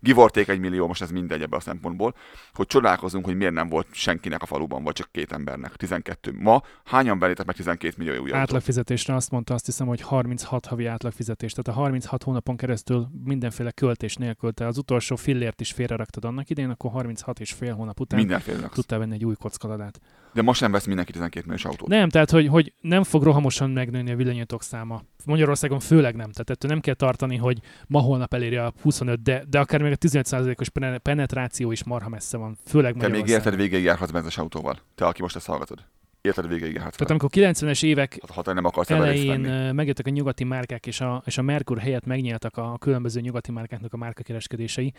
[0.03, 2.15] take egy millió, most ez mindegy ebbe a szempontból,
[2.53, 6.33] hogy csodálkozunk, hogy miért nem volt senkinek a faluban, vagy csak két embernek, 12.
[6.39, 8.33] Ma hányan belétek meg 12 millió új?
[8.33, 11.53] Átlagfizetésre azt mondta, azt hiszem, hogy 36 havi átlagfizetés.
[11.53, 16.51] Tehát a 36 hónapon keresztül mindenféle költés nélkül, te az utolsó fillért is félreraktad annak
[16.51, 20.01] idején, akkor 36 és fél hónap után tudtál venni egy új kockaladát.
[20.33, 21.89] De most nem vesz mindenki 12 milliós autót.
[21.89, 25.03] Nem, tehát hogy, hogy nem fog rohamosan megnőni a villanyautók száma.
[25.25, 26.31] Magyarországon főleg nem.
[26.31, 29.93] Tehát ettől nem kell tartani, hogy ma holnap eléri a 25, de, de akár még
[29.93, 32.57] a 15%-os pene- penetráció is marha messze van.
[32.67, 34.79] Főleg Te még érted végéig járhatsz benzes autóval.
[34.95, 35.79] Te, aki most ezt hallgatod.
[36.21, 39.41] Érted végéig járhatsz Tehát amikor 90-es évek Ha- Ha nem akarsz elején
[39.75, 43.93] megjöttek a nyugati márkák, és a, és a Merkur helyett megnyíltak a különböző nyugati márkáknak
[43.93, 44.93] a márkakereskedései.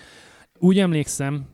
[0.60, 1.46] Úgy emlékszem,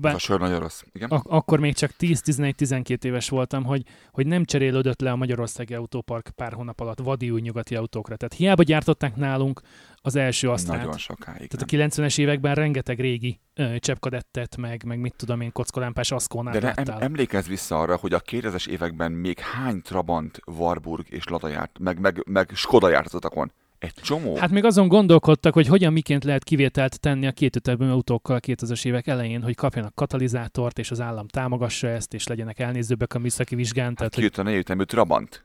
[0.00, 0.82] bár a sör nagyon rossz.
[0.92, 1.08] Igen?
[1.10, 6.30] ak- akkor még csak 10-11-12 éves voltam, hogy, hogy nem cserélődött le a magyarországi autópark
[6.36, 8.16] pár hónap alatt vadi új nyugati autókra.
[8.16, 9.60] Tehát hiába gyártották nálunk
[9.96, 10.76] az első asztrát.
[10.76, 11.48] Nagyon sokáig.
[11.48, 11.80] Tehát nem.
[11.80, 16.60] a 90-es években rengeteg régi ö, cseppkadettet, meg, meg mit tudom én, kockalámpás aszkónát De
[16.60, 21.48] ne, em, emlékezz vissza arra, hogy a 2000-es években még hány Trabant, Warburg és Lada
[21.48, 23.52] járt, meg, meg, meg Skoda járt az utakon.
[23.82, 24.36] Egy csomó.
[24.36, 28.86] Hát még azon gondolkodtak, hogy hogyan miként lehet kivételt tenni a kétütemű autókkal a 2000-es
[28.86, 33.54] évek elején, hogy kapjanak katalizátort, és az állam támogassa ezt, és legyenek elnézőbbek a műszaki
[33.54, 33.86] vizsgán.
[33.86, 35.44] hát Tehát, hogy kijött a négyütemű Trabant.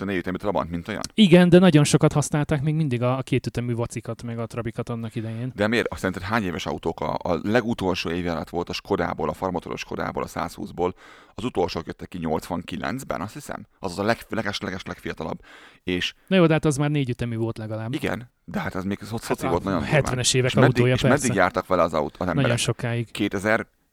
[0.00, 1.00] A négyütemű Trabant, mint olyan.
[1.14, 5.14] igen, de nagyon sokat használták még mindig a, a kétütemű vacikat, meg a trabikat annak
[5.14, 5.52] idején.
[5.54, 5.86] De miért?
[5.88, 10.22] Azt szerinted hány éves autók a, a legutolsó évjárat volt a Skodából, a farmotoros Skodából,
[10.22, 10.92] a 120-ból,
[11.34, 13.66] az utolsók jöttek ki 89-ben, azt hiszem.
[13.78, 15.38] Az az a leg, leges, leges, legfiatalabb.
[15.82, 17.94] És Na jó, de hát az már négyütemű volt legalább.
[17.94, 20.02] igen, de hát az még szo- szoci a volt nagyon durván.
[20.02, 21.16] 70-es évek És meddig, autója, és persze.
[21.22, 22.42] meddig jártak vele az, aut, az emberek?
[22.42, 23.10] Nagyon sokáig.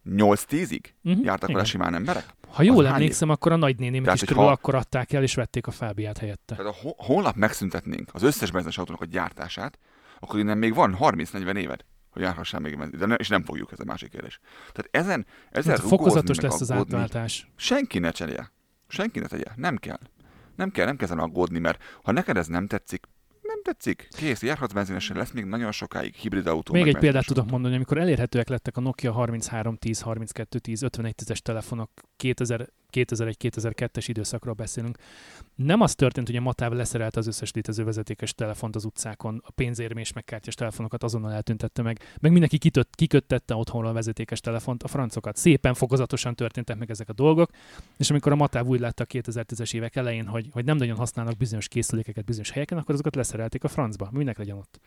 [0.05, 1.23] 2008-10-ig Uh-huh.
[1.25, 2.25] jártak vele simán emberek?
[2.47, 5.33] Ha jól Az emlékszem, akkor a nagynéném Tehát, is körül ha- akkor adták el, és
[5.35, 6.55] vették a fábiát helyette.
[6.55, 9.79] Tehát ha ho- holnap megszüntetnénk az összes benzenes autónak a gyártását,
[10.19, 12.99] akkor innen még van 30-40 éved, hogy járhassál még benzin.
[12.99, 14.39] De és nem fogjuk, ez a másik kérdés.
[14.71, 17.51] Tehát ezen, ezen Hát fokozatos lesz az aggódni, átváltás.
[17.55, 18.51] Senki ne cserélje.
[18.87, 19.45] Senki ne tegye.
[19.55, 19.99] Nem kell.
[20.55, 23.05] Nem kell, nem kell ezen aggódni, mert ha neked ez nem tetszik,
[23.63, 24.07] nem tetszik.
[24.17, 26.73] Kész, járhatsz benzinesen, lesz még nagyon sokáig hibrid autó.
[26.73, 32.69] Még egy példát tudok mondani, amikor elérhetőek lettek a Nokia 3310, 3210, 5110-es telefonok 2000,
[32.93, 34.97] 2001-2002-es időszakról beszélünk.
[35.55, 39.51] Nem az történt, hogy a Matáv leszerelte az összes létező vezetékes telefont az utcákon, a
[39.51, 44.83] pénzérmés meg kártyás telefonokat azonnal eltüntette meg, meg mindenki kitött, kiköttette otthonról a vezetékes telefont,
[44.83, 45.35] a francokat.
[45.35, 47.49] Szépen fokozatosan történtek meg ezek a dolgok,
[47.97, 51.37] és amikor a Matáv úgy látta a 2010-es évek elején, hogy, hogy nem nagyon használnak
[51.37, 54.09] bizonyos készülékeket bizonyos helyeken, akkor azokat leszerelték a francba.
[54.11, 54.79] Minek legyen ott?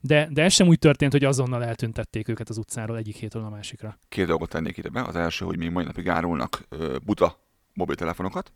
[0.00, 3.48] De, de ez sem úgy történt, hogy azonnal eltüntették őket az utcáról egyik hétről a
[3.48, 3.98] másikra.
[4.08, 5.02] Két dolgot tennék ide be.
[5.02, 6.68] Az első, hogy még mai napig árulnak
[7.04, 7.38] buta
[7.74, 8.52] mobiltelefonokat,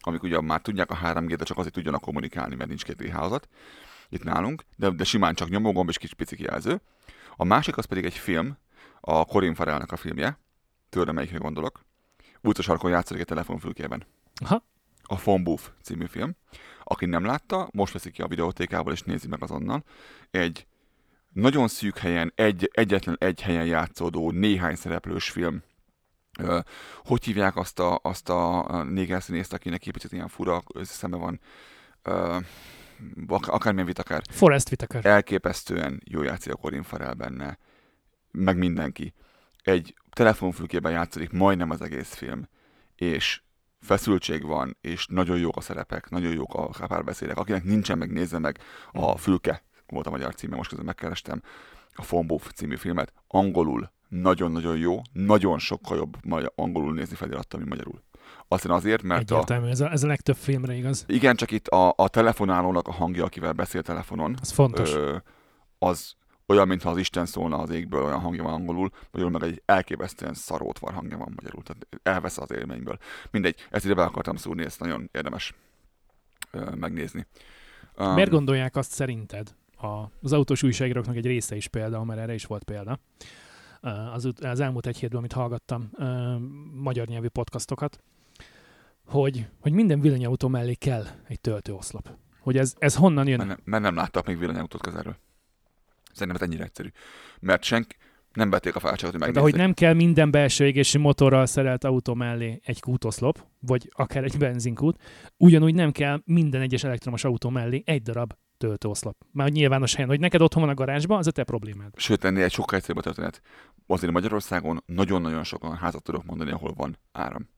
[0.00, 3.48] amik ugye már tudják a 3G, de csak azért tudjanak kommunikálni, mert nincs 2G hálózat.
[4.08, 6.80] itt nálunk, de, de simán csak nyomógomb és kis pici kijelző.
[7.36, 8.56] A másik az pedig egy film,
[9.00, 10.38] a Corin Farrellnek a filmje,
[10.88, 11.84] tudod, melyikre gondolok.
[12.42, 14.04] Utcasarkon játszik egy telefonfülkében.
[14.44, 14.64] Aha.
[15.12, 16.36] A Phone Booth című film.
[16.84, 19.84] Aki nem látta, most veszik ki a videótékából és nézi meg azonnal.
[20.30, 20.66] Egy
[21.32, 25.62] nagyon szűk helyen, egy, egyetlen egy helyen játszódó, néhány szereplős film.
[26.38, 26.58] Ö,
[27.04, 31.40] hogy hívják azt a, azt a néger színészt, akinek egy picit ilyen fura szeme van?
[32.02, 32.38] Ö,
[33.26, 34.22] ak- akármilyen vit akár.
[34.30, 35.06] Forrest Whitaker.
[35.06, 37.58] Elképesztően jó játszik a Corin Farrell benne.
[38.30, 39.14] Meg mindenki.
[39.62, 42.48] Egy telefonfülkében játszik majdnem az egész film.
[42.94, 43.42] És
[43.82, 47.36] feszültség van, és nagyon jók a szerepek, nagyon jók a párbeszédek.
[47.36, 48.58] Akinek nincsen meg, nézze meg
[48.92, 51.42] a Fülke, volt a magyar címe, most közben megkerestem,
[51.94, 53.12] a Booth című filmet.
[53.28, 58.02] Angolul nagyon-nagyon jó, nagyon sokkal jobb magyar, angolul nézni felirattal, mint magyarul.
[58.48, 61.04] Aztán azért, mert a, Egyértelmű, ez a, ez a legtöbb filmre igaz.
[61.08, 64.94] igen, csak itt a, a telefonálónak a hangja, akivel beszél telefonon, Ez fontos.
[64.94, 65.16] ö,
[65.78, 66.14] az
[66.52, 70.34] olyan, mintha az Isten szólna az égből, olyan hangja van angolul, magyarul meg egy elképesztően
[70.34, 72.98] szarótvar hangja van magyarul, tehát elvesz az élményből.
[73.30, 75.54] Mindegy, ezt ide be akartam szúrni, ezt nagyon érdemes
[76.50, 77.26] ö, megnézni.
[77.98, 79.54] Um, Miért gondolják azt szerinted?
[79.76, 82.98] A, az autós újságíróknak egy része is példa, mert erre is volt példa.
[84.12, 85.90] Az, az elmúlt egy hétben, amit hallgattam,
[86.74, 88.02] magyar nyelvű podcastokat,
[89.06, 92.08] hogy, hogy minden villanyautó mellé kell egy töltőoszlop.
[92.40, 93.36] Hogy ez, ez honnan jön?
[93.36, 95.16] mert, nem, mert nem láttak még villanyautót közelről.
[96.12, 96.88] Szerintem ez ennyire egyszerű.
[97.40, 97.96] Mert senki
[98.32, 102.14] nem vették a fáradtságot, hogy De hogy nem kell minden belső égési motorral szerelt autó
[102.14, 105.02] mellé egy kútoszlop, vagy akár egy benzinkút,
[105.36, 109.16] ugyanúgy nem kell minden egyes elektromos autó mellé egy darab töltőoszlop.
[109.32, 111.92] Már hogy nyilvános helyen, hogy neked otthon van a garázsban, az a te problémád.
[111.96, 113.40] Sőt, ennél egy sokkal egyszerűbb a történet.
[113.86, 117.48] Azért Magyarországon nagyon-nagyon sokan házat tudok mondani, ahol van áram.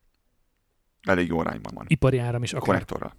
[1.02, 1.84] Elég jó arányban van.
[1.88, 2.66] Ipari áram is akár.
[2.66, 3.12] Konnektorral.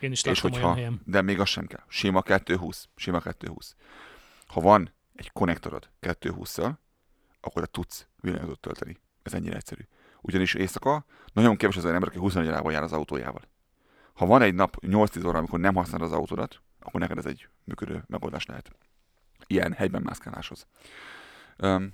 [0.00, 1.82] Én is És hogyha, de még az sem kell.
[1.88, 2.88] Sima 220.
[2.96, 3.74] Sima 220.
[4.54, 6.74] Ha van egy konnektorod 220-szal,
[7.40, 8.96] akkor tudsz villanyautót tölteni.
[9.22, 9.82] Ez ennyire egyszerű.
[10.20, 13.42] Ugyanis éjszaka nagyon kevés az olyan ember, aki 24 órában jár az autójával.
[14.14, 17.48] Ha van egy nap 8-10 óra, amikor nem használod az autódat, akkor neked ez egy
[17.64, 18.70] működő megoldás lehet.
[19.46, 20.66] Ilyen helyben mászkáláshoz.
[21.58, 21.92] Um,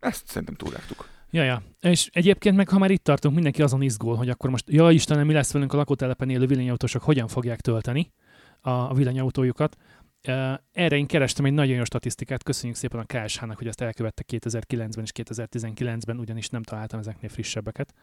[0.00, 1.08] ezt szerintem túlrágtuk.
[1.30, 1.62] Ja, ja.
[1.80, 5.26] És egyébként meg, ha már itt tartunk, mindenki azon izgul, hogy akkor most, ja Istenem,
[5.26, 8.12] mi lesz velünk a lakótelepen élő villanyautósok, hogyan fogják tölteni
[8.60, 9.76] a villanyautójukat.
[10.22, 15.04] Erre én kerestem egy nagyon jó statisztikát, köszönjük szépen a KSH-nak, hogy ezt elkövette 2009-ben
[15.04, 17.94] és 2019-ben, ugyanis nem találtam ezeknél frissebbeket.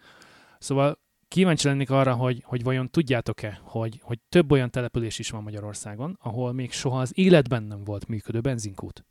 [0.60, 5.44] Szóval kíváncsi lennék arra, hogy, hogy vajon tudjátok-e, hogy, hogy több olyan település is van
[5.44, 9.06] Magyarországon, ahol még soha az életben nem volt működő benzinkút.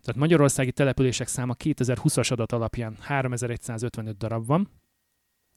[0.00, 4.70] Tehát magyarországi települések száma 2020-as adat alapján 3155 darab van,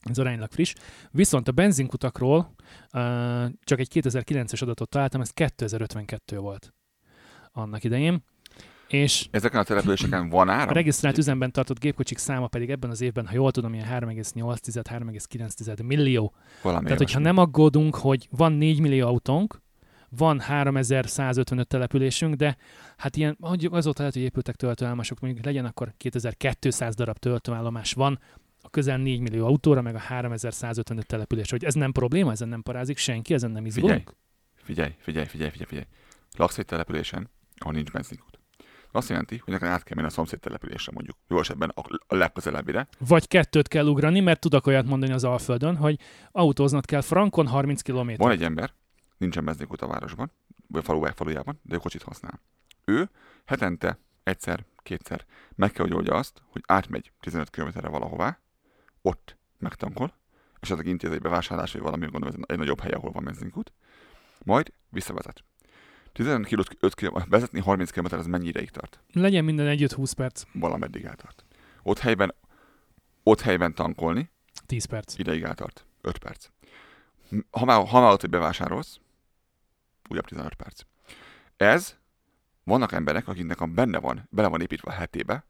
[0.00, 0.74] ez aránylag friss.
[1.10, 2.38] Viszont a benzinkutakról
[2.92, 3.00] uh,
[3.64, 6.74] csak egy 2009-es adatot találtam, ez 2052 volt
[7.52, 8.24] annak idején.
[8.88, 10.74] És Ezeken a településeken van a áram?
[10.74, 16.34] regisztrált üzemben tartott gépkocsik száma pedig ebben az évben, ha jól tudom, ilyen 3,8-3,9 millió.
[16.62, 19.60] Valami Tehát, hogyha nem aggódunk, hogy van 4 millió autónk,
[20.16, 22.56] van 3155 településünk, de
[22.96, 28.18] hát ilyen, hogy azóta lehet, hogy épültek töltőállomások, mondjuk legyen akkor 2200 darab töltőállomás van,
[28.62, 32.62] a közel 4 millió autóra, meg a 3155 település, hogy ez nem probléma, ezen nem
[32.62, 34.14] parázik senki, ezen nem izgulunk.
[34.54, 35.86] Figyelj, figyelj, figyelj, figyelj, figyelj.
[36.36, 38.38] Laksz egy településen, ahol nincs benzinkút.
[38.92, 41.16] Azt jelenti, hogy neked át kell menni a szomszéd településre mondjuk.
[41.28, 42.88] Jó esetben a, a legközelebbire.
[42.98, 45.98] Vagy kettőt kell ugrani, mert tudok olyat mondani az Alföldön, hogy
[46.30, 48.10] autóznod kell Frankon 30 km.
[48.16, 48.72] Van egy ember,
[49.16, 50.30] nincsen benzinkút a városban,
[50.66, 52.40] vagy a falu falujában, de ő kocsit használ.
[52.84, 53.10] Ő
[53.44, 58.38] hetente egyszer, kétszer meg kell, hogy oldja azt, hogy átmegy 15 km-re valahová,
[59.02, 60.14] ott megtankol,
[60.60, 63.72] esetleg intéz egy bevásárlás, vagy valami, gondolom, ez egy nagyobb hely, ahol van benzinkút,
[64.44, 65.44] majd visszavezet.
[66.12, 69.00] 15 km, 5 km, vezetni 30 km az mennyi ideig tart?
[69.12, 71.44] Legyen minden együtt 20 perc, Valameddig eltart.
[71.82, 72.34] Ott helyben,
[73.22, 74.30] ott helyben tankolni,
[74.66, 75.18] 10 perc.
[75.18, 75.86] ideig eltart.
[76.00, 76.48] 5 perc.
[77.50, 79.00] Ha már, ha már ott, hogy bevásárolsz,
[80.08, 80.82] újabb 15 perc.
[81.56, 81.96] Ez,
[82.64, 85.44] vannak emberek, akiknek a benne van, bele van építve a hetébe,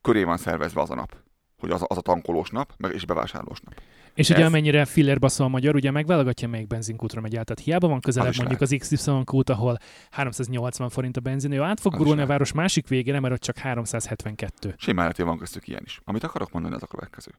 [0.00, 1.16] köré van szervezve az a nap.
[1.60, 3.80] Hogy az a, az a tankolós nap, meg és bevásárlós nap.
[4.14, 7.44] És ugye Ez- amennyire fillerbe szól a magyar, ugye megválogatja melyik benzinkútra megy át.
[7.44, 9.78] Tehát hiába van közelebb is mondjuk az XY kút, ahol
[10.10, 13.40] 380 forint a benzin, ő át fog gurulni is a város másik végére, mert ott
[13.40, 14.74] csak 372.
[14.78, 16.00] Simán lehet, van köztük ilyen is.
[16.04, 17.30] Amit akarok mondani, az a következő.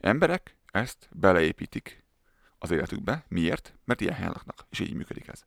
[0.00, 2.04] Emberek ezt beleépítik
[2.58, 3.24] az életükbe.
[3.28, 3.74] Miért?
[3.84, 5.44] Mert ilyen helyen laknak, és így működik ez.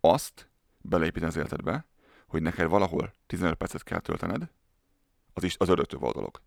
[0.00, 0.48] Azt
[0.80, 1.86] beleépíteni az életedbe,
[2.26, 4.50] hogy neked valahol 15 percet kell töltened,
[5.32, 6.40] az is az öröktől való dolog.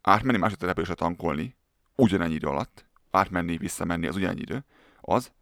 [0.00, 1.56] Átmenni másik településre tankolni
[1.94, 4.64] ugyanennyi idő alatt, átmenni, visszamenni, az ugyanennyi idő,
[5.00, 5.32] az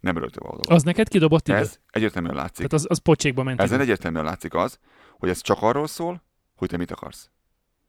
[0.00, 0.64] Nem a dolog.
[0.68, 1.58] Az neked kidobott idő?
[1.58, 2.56] Ez egyértelműen látszik.
[2.56, 4.78] Tehát az, az pocsékba ment Ezen egyértelműen látszik az,
[5.18, 6.22] hogy ez csak arról szól,
[6.56, 7.30] hogy te mit akarsz.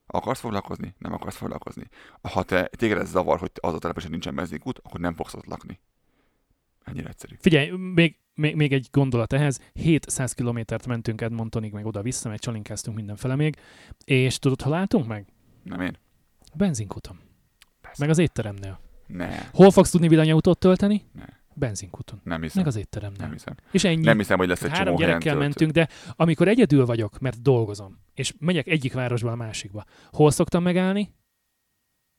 [0.08, 0.96] Akarsz foglalkozni?
[0.98, 1.88] Nem akarsz foglalkozni.
[2.22, 5.46] Ha te téged ez zavar, hogy az a telepesen nincsen benzinkút, akkor nem fogsz ott
[5.46, 5.80] lakni.
[6.84, 7.36] Ennyire egyszerű.
[7.40, 9.62] Figyelj, még, még, még egy gondolat ehhez.
[9.74, 13.56] 700 kilométert mentünk Edmontonig, meg oda-vissza, meg csalinkáztunk mindenfele még.
[14.06, 15.26] És tudod, ha látunk meg?
[15.70, 15.98] Nem én?
[16.56, 17.20] Benzinkúton.
[17.82, 17.98] Persze.
[18.02, 18.80] Meg az étteremnél.
[19.08, 21.06] Ne, Hol fogsz tudni villanyautót tölteni?
[21.14, 21.26] Ne.
[21.54, 22.22] Benzinkúton.
[22.24, 22.58] nem hiszem.
[22.58, 23.20] Meg az étteremnél.
[23.22, 23.56] Nem hiszem.
[23.72, 24.04] És ennyi.
[24.04, 25.40] Nem hiszem, hogy lesz egy Három csomó gyerekkel töltő.
[25.40, 30.64] mentünk, de amikor egyedül vagyok, mert dolgozom, és megyek egyik városból a másikba, hol szoktam
[30.64, 31.14] megállni?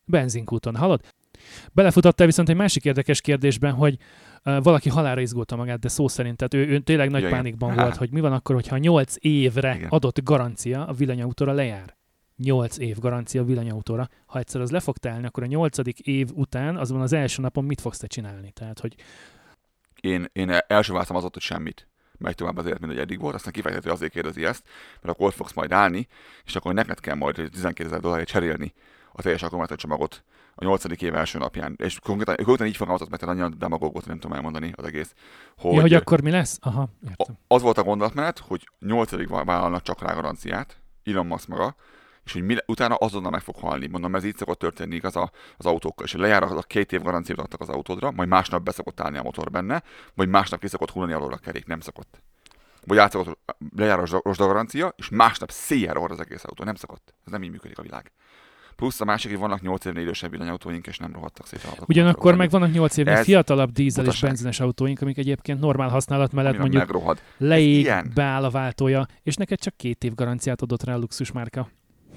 [0.05, 1.01] Benzinkúton, hallod?
[1.73, 3.97] Belefutottál viszont egy másik érdekes kérdésben, hogy
[4.45, 7.39] uh, valaki halára izgulta magát, de szó szerint, tehát ő, ő tényleg nagy Ja, igen.
[7.39, 7.83] pánikban Há.
[7.83, 9.89] volt, hogy mi van akkor, hogyha 8 évre Igen.
[9.89, 11.97] adott garancia a villanyautóra lejár.
[12.39, 14.09] 8 év garancia a villanyautóra.
[14.27, 15.79] Ha egyszer az le fog telni, akkor a 8.
[16.03, 18.51] év után, azon az első napon mit fogsz te csinálni?
[18.51, 18.95] Tehát, hogy
[20.01, 21.89] Én, én első válaszom az volt, hogy semmit.
[22.19, 24.63] Megy tovább az élet, mint hogy eddig volt, aztán kifejteti azért kérdezi ezt,
[25.01, 26.07] mert akkor ott fogsz majd állni,
[26.45, 28.73] és akkor neked kell majd 12 ezer dollárért cserélni
[29.13, 30.25] a teljes akkumulátorcsomagot
[30.55, 31.03] a 8.
[31.03, 31.75] év első napján.
[31.79, 35.15] És konkrétan, konkrétan így fogalmazott, mert annyira demagógot nem tudom elmondani az egész.
[35.57, 36.59] Hogy, ja, hogy akkor mi lesz?
[36.61, 37.39] Aha, értem.
[37.47, 39.29] az volt a gondolatmenet, hogy 8.
[39.29, 41.75] vállalnak csak rá garanciát, Elon Musk maga,
[42.29, 43.87] és hogy mi, utána azonnal meg fog halni.
[43.87, 46.07] Mondom, ez így szokott történni igaz a, az autókkal.
[46.07, 49.23] És lejár az a két év garanciát adtak az autódra, majd másnap beszokott állni a
[49.23, 49.83] motor benne,
[50.15, 52.23] vagy másnap ki szokott hullani alól a kerék, nem szokott.
[52.87, 53.39] Vagy átszokott,
[53.77, 56.65] lejár a zsa- rozsda garancia, és másnap széjjel rohad az egész autó.
[56.65, 57.15] Nem szokott.
[57.27, 58.13] Ez nem így működik a világ.
[58.77, 61.69] Plusz a másik, hogy vannak 8 évnél idősebb villanyautóink, és nem rohadtak szét.
[61.87, 66.33] Ugyanakkor meg vannak 8 évnél Ez fiatalabb dízel és benzines autóink, amik egyébként normál használat
[66.33, 67.19] mellett mondjuk megrohad.
[67.39, 71.69] leég, beáll a váltója, és neked csak két év garanciát adott rá a luxusmárka.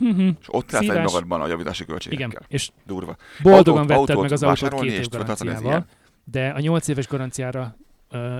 [0.02, 0.30] Mhm.
[0.40, 2.28] És ott lesz egy magadban a javítási költségekkel.
[2.30, 3.16] Igen, és Durva.
[3.42, 5.86] boldogan Autót- vetted autót meg az autót két év garanciával,
[6.24, 7.76] de a 8 éves garanciára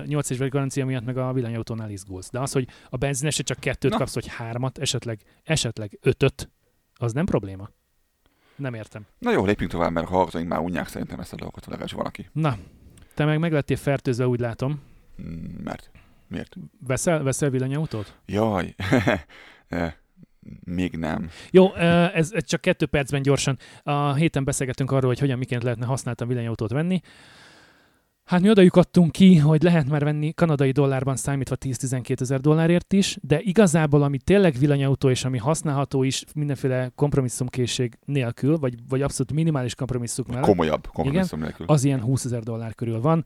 [0.06, 2.30] 8 éves garancia miatt meg a villanyautónál izgulsz.
[2.30, 3.96] De az, hogy a benzinesre csak kettőt Na.
[3.96, 6.50] kapsz, vagy hármat, esetleg, esetleg ötöt,
[6.94, 7.68] az nem probléma.
[8.56, 9.06] Nem értem.
[9.18, 12.28] Na jó, lépjünk tovább, mert a hallgatóink már unják szerintem ezt a dolgot, legalábbis valaki.
[12.32, 12.56] Na,
[13.14, 14.80] te meg meglettél fertőzve, úgy látom.
[15.22, 15.90] Mm, Mert?
[16.28, 16.56] Miért?
[16.86, 18.14] Veszel, veszel villanyautót?
[18.26, 18.74] Jaj,
[19.68, 19.92] Eh,
[20.64, 21.28] még nem.
[21.50, 23.58] Jó, ez, ez csak kettő percben gyorsan.
[23.82, 27.00] A héten beszélgettünk arról, hogy hogyan, miként lehetne használtan villanyautót venni.
[28.24, 32.92] Hát mi oda adtunk ki, hogy lehet már venni kanadai dollárban számítva 10-12 ezer dollárért
[32.92, 39.02] is, de igazából ami tényleg villanyautó és ami használható is mindenféle kompromisszumkészség nélkül, vagy, vagy
[39.02, 41.66] abszolút minimális kompromisszum mellett, Komolyabb kompromisszum nélkül.
[41.66, 43.24] az ilyen 20 ezer dollár körül van.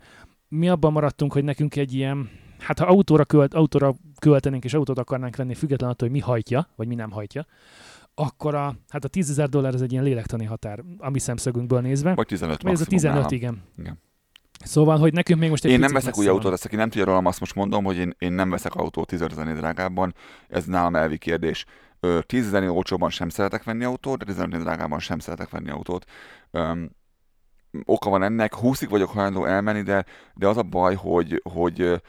[0.49, 4.99] Mi abban maradtunk, hogy nekünk egy ilyen, hát ha autóra, költ, autóra költenénk és autót
[4.99, 7.47] akarnánk venni, független attól, hogy mi hajtja, vagy mi nem hajtja,
[8.15, 11.81] akkor a, hát a 10 ezer dollár ez egy ilyen lélektani határ, a mi szemszögünkből
[11.81, 12.15] nézve.
[12.15, 13.33] Vagy 15 Vagy ez a maximum 15, nálam.
[13.33, 13.63] igen.
[13.79, 14.05] Igen.
[14.65, 17.05] Szóval, hogy nekünk még most egy Én nem veszek új autót, ezt aki nem tudja
[17.05, 20.15] rólam, azt most mondom, hogy én, én nem veszek autót 10 ezer drágábban,
[20.49, 21.65] ez nálam elvi kérdés.
[22.01, 26.05] Ö, 10 ezer olcsóban sem szeretek venni autót, de 15 drágában sem szeretek venni autót.
[26.51, 26.91] Öm,
[27.85, 32.03] oka van ennek, 20-ig vagyok hajlandó elmenni, de, de az a baj, hogy, hogy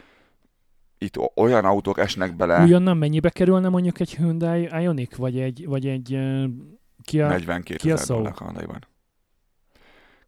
[0.97, 5.87] itt olyan autók esnek bele, Újonnan mennyibe kerülne mondjuk egy Hyundai Ioniq, vagy egy, vagy
[5.87, 6.43] egy uh,
[7.03, 7.27] Kia...
[7.27, 8.83] 42 Ki a ezer dollár Kanadaiban.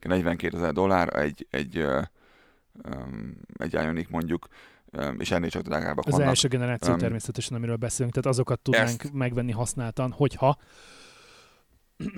[0.01, 4.47] 42 ezer dollár egy, egy, öm, egy Ioniq mondjuk,
[4.91, 6.27] öm, és ennél csak drágábbak Az vannak.
[6.27, 10.57] első generáció Öm, természetesen, amiről beszélünk, tehát azokat tudnánk ezt- megvenni használtan, hogyha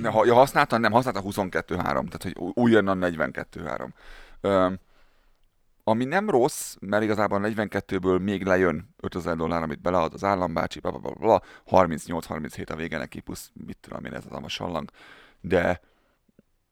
[0.03, 1.61] ha, ja, használtan, nem, használtan 22-3,
[1.93, 3.87] tehát hogy új- újonnan 42-3.
[4.41, 4.79] Öm,
[5.83, 10.79] ami nem rossz, mert igazából a 42-ből még lejön 5000 dollár, amit belead az állambácsi,
[10.79, 11.41] bla, bla, bla, bla,
[11.85, 14.89] 38-37 a vége neki, plusz mit tudom én, ez az a sallang,
[15.41, 15.81] de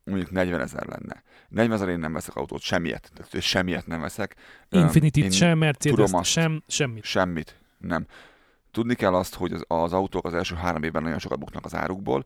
[0.03, 1.23] mondjuk 40 ezer lenne.
[1.49, 4.35] 40 ezer én nem veszek autót, semmiet, tehát semmiet nem veszek.
[4.69, 6.29] Infinity-t sem, mercedes tudom azt.
[6.29, 7.03] sem, semmit.
[7.03, 8.05] Semmit, nem.
[8.71, 11.75] Tudni kell azt, hogy az, az autók az első három évben nagyon sokat buknak az
[11.75, 12.25] árukból,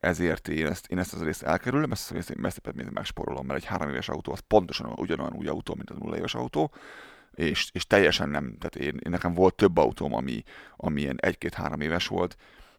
[0.00, 3.58] ezért én ezt, én ezt az részt elkerülöm, ezt az részt ezt pedig megspórolom, mert
[3.58, 6.72] egy három éves autó az pontosan ugyanolyan új autó, mint az nulla éves autó,
[7.34, 10.42] és, és teljesen nem, tehát én, én nekem volt több autóm, ami,
[10.76, 12.36] ami ilyen egy-két-három éves volt,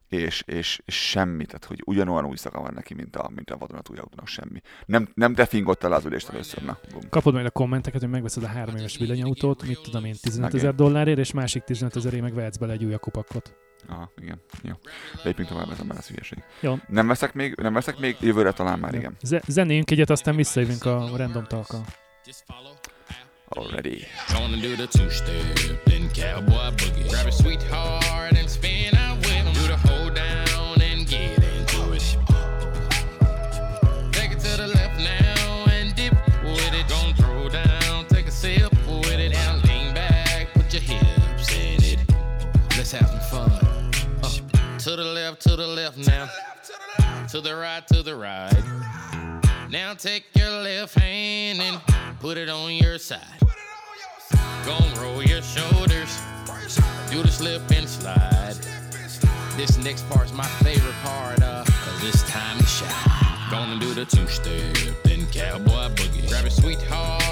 [0.10, 3.58] és, és, és semmi, tehát hogy ugyanolyan új szaka van neki, mint a, mint a
[3.58, 4.62] vadonatúj autónak semmi.
[4.85, 6.77] Nem, nem defingott el az ülést először, na.
[6.92, 7.10] bum.
[7.10, 10.63] Kapod majd a kommenteket, hogy megveszed a három éves villanyautót, mit tudom én, 15 Megint.
[10.63, 13.64] ezer dollárért, és másik 15 ezerért meg vehetsz bele egy új akupakot.
[13.90, 14.42] Aha, igen.
[14.62, 14.73] Jó.
[15.23, 16.44] Lépjünk tovább, ez a lesz hülyeség.
[16.60, 16.75] Jó.
[16.88, 19.00] Nem veszek még, nem veszek még, jövőre talán már Jó.
[19.00, 19.17] igen.
[19.21, 21.86] Ze- zenéljünk egyet, aztán visszajövünk a random talkkal.
[23.48, 24.04] Already.
[24.33, 27.08] Gonna do the two step, then cowboy boogie.
[27.08, 28.35] Grab a sweetheart
[45.34, 46.30] to the left now.
[47.30, 48.54] To the right, to the right.
[49.71, 51.82] Now take your left hand and
[52.19, 53.19] put it on your side.
[54.65, 56.19] Gonna roll your shoulders.
[57.10, 58.56] Do the slip and slide.
[59.58, 63.50] This next part's my favorite part, uh, cause it's time to shine.
[63.50, 66.30] Gonna do the two step, then cowboy boogie.
[66.30, 67.25] Grab a sweetheart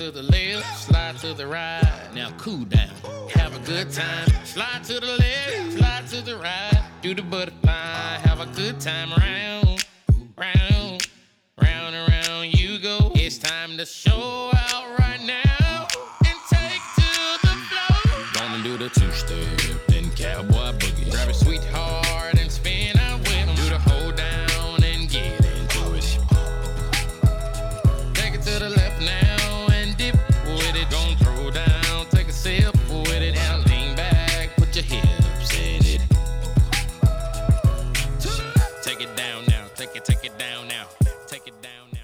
[0.00, 2.08] to the left, slide to the right.
[2.14, 2.88] Now cool down,
[3.34, 4.26] have a good time.
[4.46, 6.82] Slide to the left, slide to the right.
[7.02, 9.84] Do the butterfly, have a good time round,
[10.38, 11.06] round,
[11.60, 13.12] round and round you go.
[13.14, 14.59] It's time to show out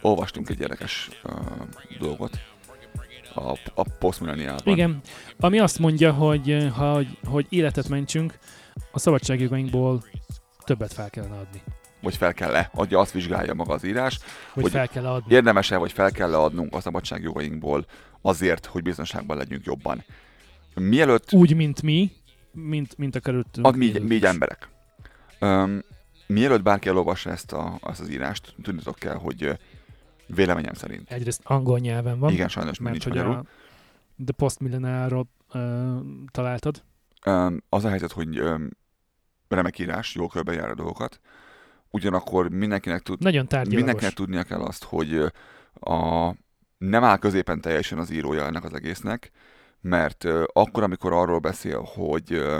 [0.06, 1.32] Olvastunk egy érdekes uh,
[1.98, 2.38] dolgot
[3.34, 4.74] a, a posztmilleniában.
[4.74, 5.00] Igen,
[5.40, 8.38] ami azt mondja, hogy ha, hogy, hogy életet mentsünk,
[8.92, 10.04] a szabadságjogainkból
[10.64, 11.62] többet fel kellene adni.
[12.02, 14.18] Vagy fel kell-e, adja, azt vizsgálja maga az írás,
[14.52, 15.34] Hogy, Hogy fel kell adni.
[15.34, 17.86] érdemes-e, vagy fel kell adnunk a szabadságjogainkból
[18.22, 20.04] azért, hogy biztonságban legyünk jobban.
[20.74, 22.12] Mielőtt Úgy, mint mi,
[22.52, 23.66] mint, mint a körülöttünk.
[23.66, 24.68] ad mi, mi így emberek.
[25.40, 25.80] Um,
[26.26, 29.58] mielőtt bárki elolvassa ezt, a, ezt az írást, tudnitok kell, hogy
[30.26, 31.10] véleményem szerint.
[31.10, 33.36] Egyrészt angol nyelven van, Igen, sajnos mert nincs hogy magyarul.
[33.36, 33.44] a
[34.24, 34.32] The
[35.52, 35.96] uh,
[36.30, 36.82] találtad.
[37.26, 38.68] Um, az a helyzet, hogy um,
[39.48, 41.20] remek írás, jól körbejár a dolgokat.
[41.90, 43.76] Ugyanakkor mindenkinek, tud, Nagyon tárgyalagos.
[43.76, 45.32] mindenkinek tudnia kell azt, hogy
[45.80, 46.32] a,
[46.78, 49.30] nem áll középen teljesen az írója ennek az egésznek,
[49.80, 52.58] mert uh, akkor, amikor arról beszél, hogy, uh,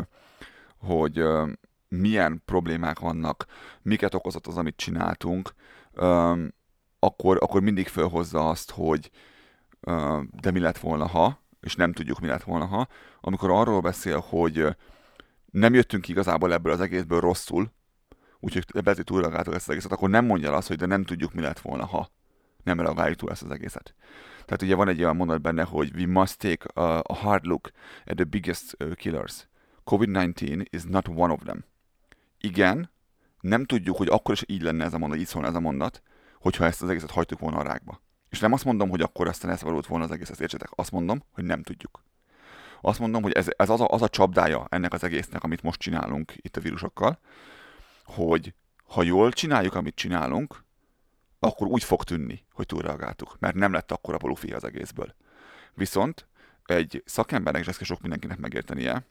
[0.77, 1.49] hogy uh,
[1.89, 3.47] milyen problémák vannak,
[3.83, 5.55] miket okozott az, amit csináltunk,
[5.93, 6.55] um,
[7.07, 9.11] akkor, akkor mindig felhozza azt, hogy
[10.41, 12.89] de mi lett volna, ha, és nem tudjuk, mi lett volna, ha.
[13.21, 14.77] Amikor arról beszél, hogy
[15.51, 17.73] nem jöttünk igazából ebből az egészből rosszul,
[18.41, 21.33] úgyhogy lehet, hogy túlreagáltuk ezt az egészet, akkor nem mondja azt, hogy de nem tudjuk,
[21.33, 22.11] mi lett volna, ha
[22.63, 23.95] nem reagáljuk túl ezt az egészet.
[24.45, 27.71] Tehát ugye van egy olyan mondat benne, hogy we must take a, a hard look
[28.07, 29.49] at the biggest killers.
[29.85, 31.65] COVID-19 is not one of them.
[32.41, 32.91] Igen,
[33.41, 36.03] nem tudjuk, hogy akkor is így lenne ez a mondat, így szólna ez a mondat,
[36.47, 38.03] hogyha ezt az egészet hagytuk volna a rákba.
[38.29, 40.69] És nem azt mondom, hogy akkor aztán elszabadult volna az egész, ezt értsetek.
[40.75, 42.05] Azt mondom, hogy nem tudjuk.
[42.81, 45.81] Azt mondom, hogy ez, ez az, a, az a csapdája ennek az egésznek, amit most
[45.81, 47.19] csinálunk itt a vírusokkal,
[48.05, 50.65] hogy ha jól csináljuk, amit csinálunk,
[51.39, 55.15] akkor úgy fog tűnni, hogy túlreagáltuk, mert nem lett akkora lufi az egészből.
[55.75, 56.29] Viszont
[56.65, 59.07] egy szakembernek, és ezt kell sok mindenkinek megértenie,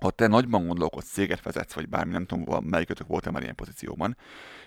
[0.00, 4.16] ha te nagyban gondolkodsz, céget vezetsz, vagy bármi, nem tudom, melyikötök volt már ilyen pozícióban,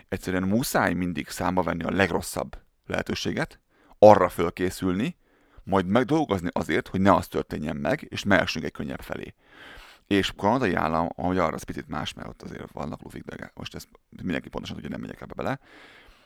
[0.07, 3.59] egyszerűen muszáj mindig számba venni a legrosszabb lehetőséget,
[3.99, 5.15] arra fölkészülni,
[5.63, 9.33] majd megdolgozni azért, hogy ne az történjen meg, és mehessünk egy könnyebb felé.
[10.07, 13.51] És a kanadai állam, ahogy arra az picit más, mert ott azért vannak lufik, de
[13.53, 13.87] most ezt
[14.21, 15.59] mindenki pontosan tudja, nem megyek ebbe bele.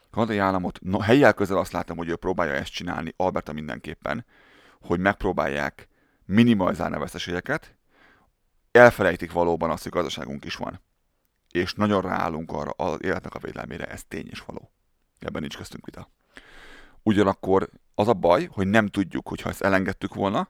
[0.03, 4.25] A kanadai államot, no, helyjel közel azt látom, hogy ő próbálja ezt csinálni, Alberta mindenképpen,
[4.81, 5.87] hogy megpróbálják
[6.25, 7.76] minimalizálni a veszteségeket,
[8.77, 10.81] elfelejtik valóban azt, hogy gazdaságunk is van.
[11.51, 14.71] És nagyon ráállunk arra az életnek a védelmére, ez tény és való.
[15.19, 16.09] Ebben nincs köztünk vita.
[17.03, 20.49] Ugyanakkor az a baj, hogy nem tudjuk, hogy ha ezt elengedtük volna,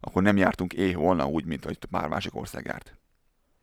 [0.00, 2.96] akkor nem jártunk éh volna úgy, mint ahogy már másik ország járt.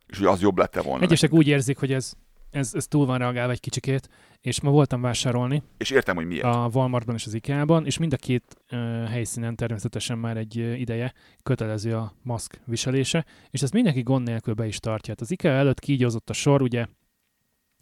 [0.06, 1.04] És hogy az jobb lett volna.
[1.04, 2.12] Egyesek úgy érzik, hogy ez,
[2.50, 4.08] ez, ez túl van reagálva egy kicsikét,
[4.40, 6.44] és ma voltam vásárolni És értem, hogy miért.
[6.44, 8.78] a Walmartban és az IKEA-ban, és mind a két uh,
[9.08, 14.66] helyszínen természetesen már egy ideje kötelező a maszk viselése, és ezt mindenki gond nélkül be
[14.66, 15.12] is tartja.
[15.12, 16.86] Hát az IKEA előtt kígyózott a sor, ugye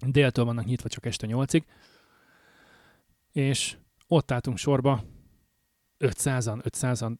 [0.07, 1.65] déltől vannak nyitva csak este nyolcig,
[3.33, 5.05] és ott álltunk sorba
[5.99, 7.17] 500-an, 500-an,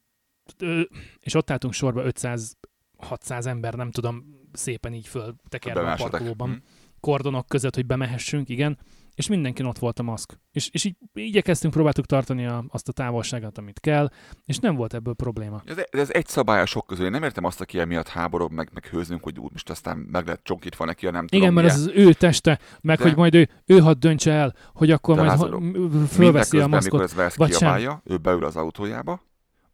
[0.59, 0.83] ö,
[1.21, 6.57] és ott álltunk sorba 500-600 ember, nem tudom, szépen így föl tekerve a parkolóban Hm.
[7.01, 8.79] Kordonok között, hogy bemehessünk, igen,
[9.15, 10.41] és mindenkin ott volt a maszk.
[10.53, 14.11] És, és így igyekeztünk, próbáltuk tartani a, azt a távolságot, amit kell,
[14.45, 15.63] és nem volt ebből probléma.
[15.65, 17.05] Ez, ez egy szabály a sok közül.
[17.05, 20.25] Én nem értem azt, aki emiatt háborog, meg, meg hőzünk, hogy úgy most aztán meg
[20.25, 21.89] lehet csonkítva neki, a nem tudom Igen, mert milyen.
[21.89, 25.17] ez az ő teste, meg De- hogy majd ő, ő hadd döntse el, hogy akkor
[25.17, 27.01] De majd fölveszi a maszkot.
[27.01, 27.59] amikor ez vagy sem.
[27.59, 29.23] kiabálja, ő beül az autójába,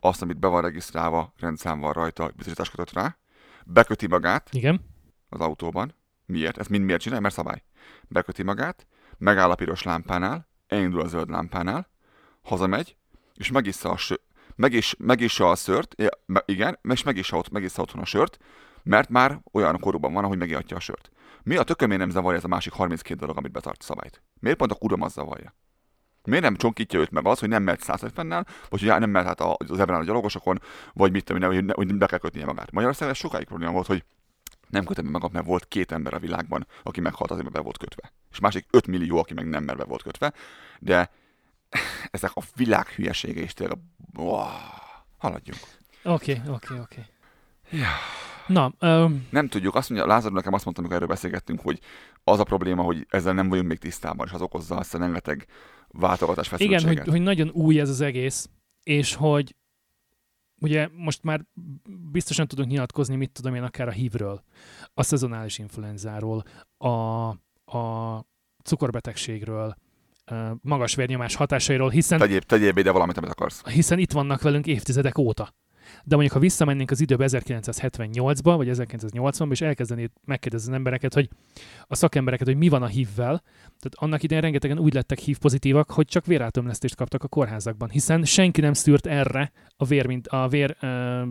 [0.01, 3.17] azt, amit be van regisztrálva, rendszám van rajta, biztosítás kötött rá,
[3.67, 4.81] beköti magát Igen,
[5.29, 5.95] az autóban,
[6.27, 6.59] Miért?
[6.59, 7.23] Ezt mind miért csinálja?
[7.23, 7.63] Mert szabály.
[8.09, 8.87] Beköti magát,
[9.19, 11.89] megáll a piros lámpánál, elindul a zöld lámpánál,
[12.43, 12.97] hazamegy,
[13.35, 14.23] és megissza a, sö-
[14.57, 18.39] megis, megissa a szört, ja, me- igen, és megissa, ott, megissza otthon a sört,
[18.83, 21.11] mert már olyan korúban van, hogy megihatja a sört.
[21.43, 24.23] Mi a tökömé nem zavarja ez a másik 32 dolog, amit betart a szabályt?
[24.41, 25.55] Miért pont a kurom az zavarja?
[26.25, 29.41] Miért nem csonkítja őt meg az, hogy nem mehet 150-nel, vagy hogy nem mehet át
[29.41, 30.61] a- az ebben a gyalogosokon,
[30.93, 32.71] vagy mit tudom, hogy, ne, hogy be kell kötnie magát.
[32.73, 34.05] Magyarországon ez sokáig probléma volt, hogy
[34.75, 37.79] nem kötöm magam, mert volt két ember a világban, aki meghalt azért, mert be volt
[37.79, 38.13] kötve.
[38.31, 40.33] És másik 5 millió, aki meg nem, mert be volt kötve.
[40.79, 41.11] De
[42.11, 43.79] ezek a világ hülyesége is tényleg...
[44.17, 44.47] Wow,
[45.19, 45.61] haladjunk.
[46.03, 47.05] Oké, oké, oké.
[47.71, 47.89] Ja.
[48.47, 51.81] Na, öm, Nem tudjuk, azt mondja, Lázár nekem azt mondta, amikor erről beszélgettünk, hogy
[52.25, 55.47] az a probléma, hogy ezzel nem vagyunk még tisztában, és az okozza azt a rengeteg
[55.89, 57.05] váltogatás igen, feszültséget.
[57.05, 58.49] hogy, hogy nagyon új ez az egész,
[58.83, 59.55] és hogy
[60.65, 61.41] ugye most már
[62.13, 64.43] biztosan tudunk nyilatkozni, mit tudom én, akár a hívről,
[64.95, 66.45] a szezonális influenzáról,
[66.77, 66.89] a,
[67.79, 68.25] a
[68.63, 69.75] cukorbetegségről,
[70.61, 73.67] magas vérnyomás hatásairól, hiszen Tegyél, tegyél ide valamit, amit akarsz.
[73.67, 75.55] hiszen itt vannak velünk évtizedek óta.
[76.05, 81.29] De mondjuk, ha visszamennénk az időbe 1978-ba, vagy 1980-ba, és elkezdenéd megkérdezni az embereket, hogy
[81.87, 85.91] a szakembereket, hogy mi van a hívvel, tehát annak idején rengetegen úgy lettek hív pozitívak,
[85.91, 90.49] hogy csak vérátömlesztést kaptak a kórházakban, hiszen senki nem szűrt erre a vér, mint a
[90.49, 91.23] vér, ö,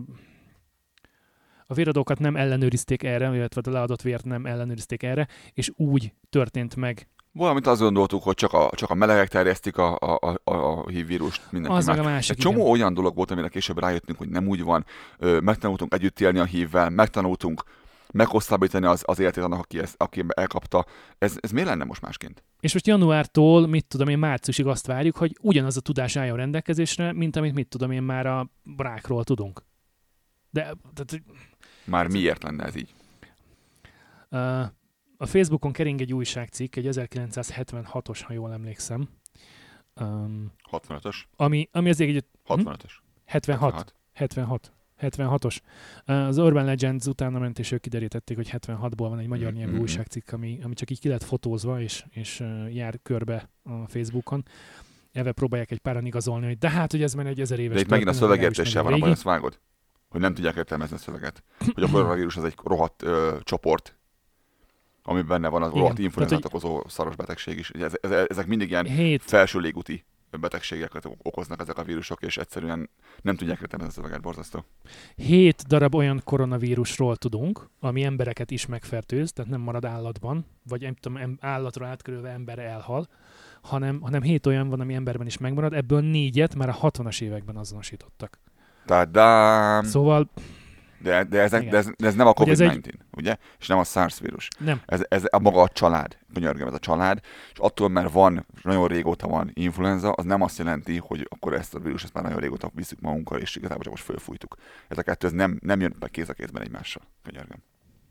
[1.67, 6.75] a véradókat nem ellenőrizték erre, illetve a leadott vért nem ellenőrizték erre, és úgy történt
[6.75, 10.89] meg Valamint azt gondoltuk, hogy csak a, csak a melegek terjesztik a, a, a, a
[10.89, 11.95] HIV vírust, mindenki Az más.
[11.95, 12.71] meg a másik, Egy csomó igen.
[12.71, 14.85] olyan dolog volt, amire később rájöttünk, hogy nem úgy van.
[15.17, 17.63] Ö, megtanultunk együtt élni a hívvel, megtanultunk
[18.11, 20.85] meghosszabbítani az, az életét annak, aki, ezt, aki elkapta.
[21.17, 22.43] Ez, ez miért lenne most másként?
[22.59, 27.13] És most januártól, mit tudom én, márciusig azt várjuk, hogy ugyanaz a tudás álljon rendelkezésre,
[27.13, 29.63] mint amit mit tudom én már a brákról tudunk.
[30.49, 30.61] De
[30.93, 31.23] tehát,
[31.85, 32.93] Már miért lenne ez így?
[34.29, 34.61] uh,
[35.17, 39.09] a Facebookon kering egy újságcikk, egy 1976-os, ha jól emlékszem,
[40.01, 41.15] um, 65-ös?
[41.35, 42.91] ami, ami azért egy 65-ös?
[43.25, 45.59] 76, 76, 76-os.
[46.07, 49.71] Uh, Az Urban Legends utána ment, és ők kiderítették, hogy 76-ból van egy magyar nyelvű
[49.71, 49.81] Mhm.
[49.81, 54.45] újságcikk, ami, ami csak így ki lett fotózva, és, és jár körbe a Facebookon.
[55.11, 57.81] Ebbe próbálják egy páran igazolni, hogy de hát, hogy ez már egy ezer éves De
[57.81, 59.11] itt megint a szövegértéssel van a baj, régi.
[59.13, 59.59] ezt vágod?
[60.09, 61.43] Hogy nem tudják értelmezni a szöveget.
[61.73, 63.97] Hogy a koronavírus az egy rohadt ö, csoport,
[65.03, 67.69] ami benne van az tehát, influenzát okozó szaros betegség is.
[67.69, 70.05] Ez, ez, ezek mindig ilyen Hét, felső légúti
[70.37, 72.89] betegségeket okoznak ezek a vírusok, és egyszerűen
[73.21, 74.65] nem tudják értelmezni a szöveget, borzasztó.
[75.15, 80.95] hét darab olyan koronavírusról tudunk, ami embereket is megfertőz, tehát nem marad állatban, vagy nem
[80.95, 83.07] tudom, állatra átkörülve ember elhal,
[83.61, 87.55] hanem, hanem hét olyan van, ami emberben is megmarad, ebből négyet már a 60-as években
[87.55, 88.39] azonosítottak.
[88.85, 89.05] De,
[89.83, 90.29] Szóval
[91.03, 91.71] de, de, ezek, Igen.
[91.71, 93.35] de, ez, de ez nem a Hogy ez COVID-19, ugye?
[93.59, 94.47] És nem a SARS vírus.
[94.59, 94.81] nem.
[94.85, 97.19] Ez, ez a maga a család, könyörgöm, ez a család,
[97.51, 101.75] és attól, mert van, nagyon régóta van influenza, az nem azt jelenti, hogy akkor ezt
[101.75, 104.55] a vírus ezt már nagyon régóta visszük magunkkal, és igazából csak most fölfújtuk.
[104.87, 107.63] Ez a kettő ez nem, nem jön be kéz a kézben egymással, könyörgöm.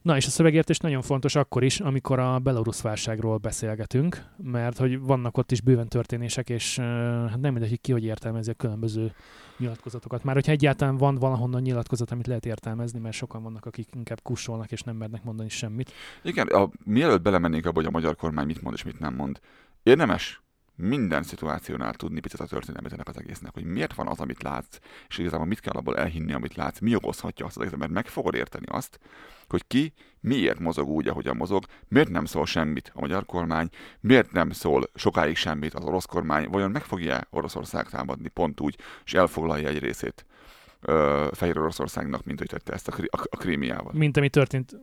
[0.02, 5.00] Na és a szövegértés nagyon fontos akkor is, amikor a belorusz válságról beszélgetünk, mert hogy
[5.00, 9.12] vannak ott is bőven történések, és hát nem mindegy, hogy ki hogy értelmezi a különböző
[9.58, 10.24] nyilatkozatokat.
[10.24, 14.72] Már hogyha egyáltalán van valahonnan nyilatkozat, amit lehet értelmezni, mert sokan vannak, akik inkább kussolnak
[14.72, 15.92] és nem mernek mondani semmit.
[16.22, 19.40] Igen, a, mielőtt belemennénk abba, hogy a magyar kormány mit mond és mit nem mond,
[19.82, 20.42] érdemes
[20.76, 24.78] minden szituációnál tudni picit a történelmét ennek az egésznek, hogy miért van az, amit látsz,
[25.08, 28.06] és igazából mit kell abból elhinni, amit látsz, mi okozhatja azt az egészet, mert meg
[28.06, 28.98] fogod érteni azt,
[29.48, 33.68] hogy ki miért mozog úgy, ahogyan mozog, miért nem szól semmit a magyar kormány,
[34.00, 38.78] miért nem szól sokáig semmit az orosz kormány, vajon meg fogja Oroszország támadni pont úgy,
[39.04, 40.26] és elfoglalja egy részét
[40.80, 43.92] ö, Fehér Oroszországnak, mint hogy tette ezt a, a, a krímiával.
[43.94, 44.76] Mint ami történt...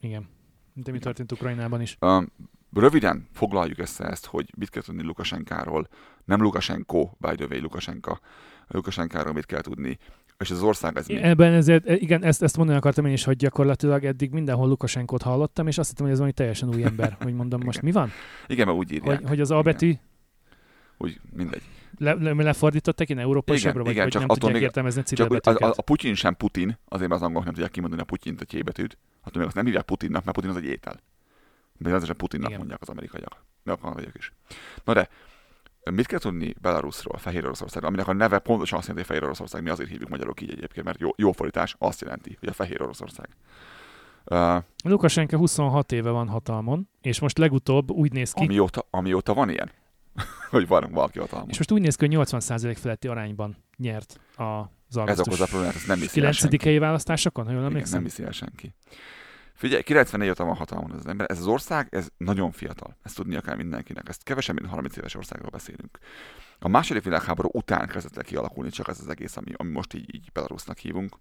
[0.00, 0.28] Igen.
[0.72, 1.96] Mint ami történt Ukrajnában is.
[2.00, 2.32] Um,
[2.72, 5.88] röviden foglaljuk össze ezt, hogy mit kell tudni Lukasenkáról,
[6.24, 8.20] nem Lukasenko, by the way, Lukasenka,
[8.68, 9.98] Lukasenkáról mit kell tudni,
[10.38, 11.22] és az ország ez mi?
[11.22, 15.22] Ebben ezért, e, igen, ezt, ezt mondani akartam én is, hogy gyakorlatilag eddig mindenhol Lukasenkot
[15.22, 18.10] hallottam, és azt hittem, hogy ez valami teljesen új ember, hogy mondom, most mi van?
[18.46, 19.18] Igen, mert úgy írják.
[19.18, 19.72] Hogy, hogy az A Igen.
[19.72, 19.94] betű
[20.98, 21.62] Úgy, mindegy.
[21.98, 24.68] le, le, lefordították én európai Igen, sebbre, vagy, igen, vagy csak nem attól tudják még-
[24.68, 28.02] értelmezni a Csak a, a, a, Putyin sem Putin, azért az angolok nem tudják kimondani
[28.02, 28.98] a Putyint, a csébetűt.
[29.22, 31.00] Hát még azt nem hívják Putinnak, mert Putin az egy étel.
[31.78, 32.58] De az Putinnak Igen.
[32.58, 33.44] mondják az amerikaiak.
[33.62, 34.32] De a kanadaiak is.
[34.84, 35.08] Na de,
[35.90, 39.62] mit kell tudni Belarusról, Fehér Oroszországról, aminek a neve pontosan azt jelenti, hogy Fehér Oroszország,
[39.62, 42.82] mi azért hívjuk magyarok így egyébként, mert jó, jó fordítás azt jelenti, hogy a Fehér
[42.82, 43.28] Oroszország.
[44.24, 49.50] Uh, Lukasenko 26 éve van hatalmon, és most legutóbb úgy néz ki, amióta, amióta van
[49.50, 49.70] ilyen,
[50.50, 51.48] hogy van valaki hatalmon.
[51.48, 55.74] és most úgy néz ki, hogy 80% feletti arányban nyert az Ez okozza a problémát,
[55.74, 56.58] ezt nem hiszi el 9 senki.
[56.62, 57.94] helyi választásokon, ha jól emlékszem.
[57.94, 58.74] nem hiszi el senki.
[59.58, 61.30] Figyelj, 94 óta van hatalmon az ember.
[61.30, 62.96] Ez az ország, ez nagyon fiatal.
[63.02, 64.08] Ezt tudnia kell mindenkinek.
[64.08, 65.98] Ezt kevesebb, mint 30 éves országról beszélünk.
[66.58, 70.14] A második világháború után kezdett el kialakulni csak ez az egész, ami, ami most így,
[70.14, 71.16] így Belarusnak hívunk.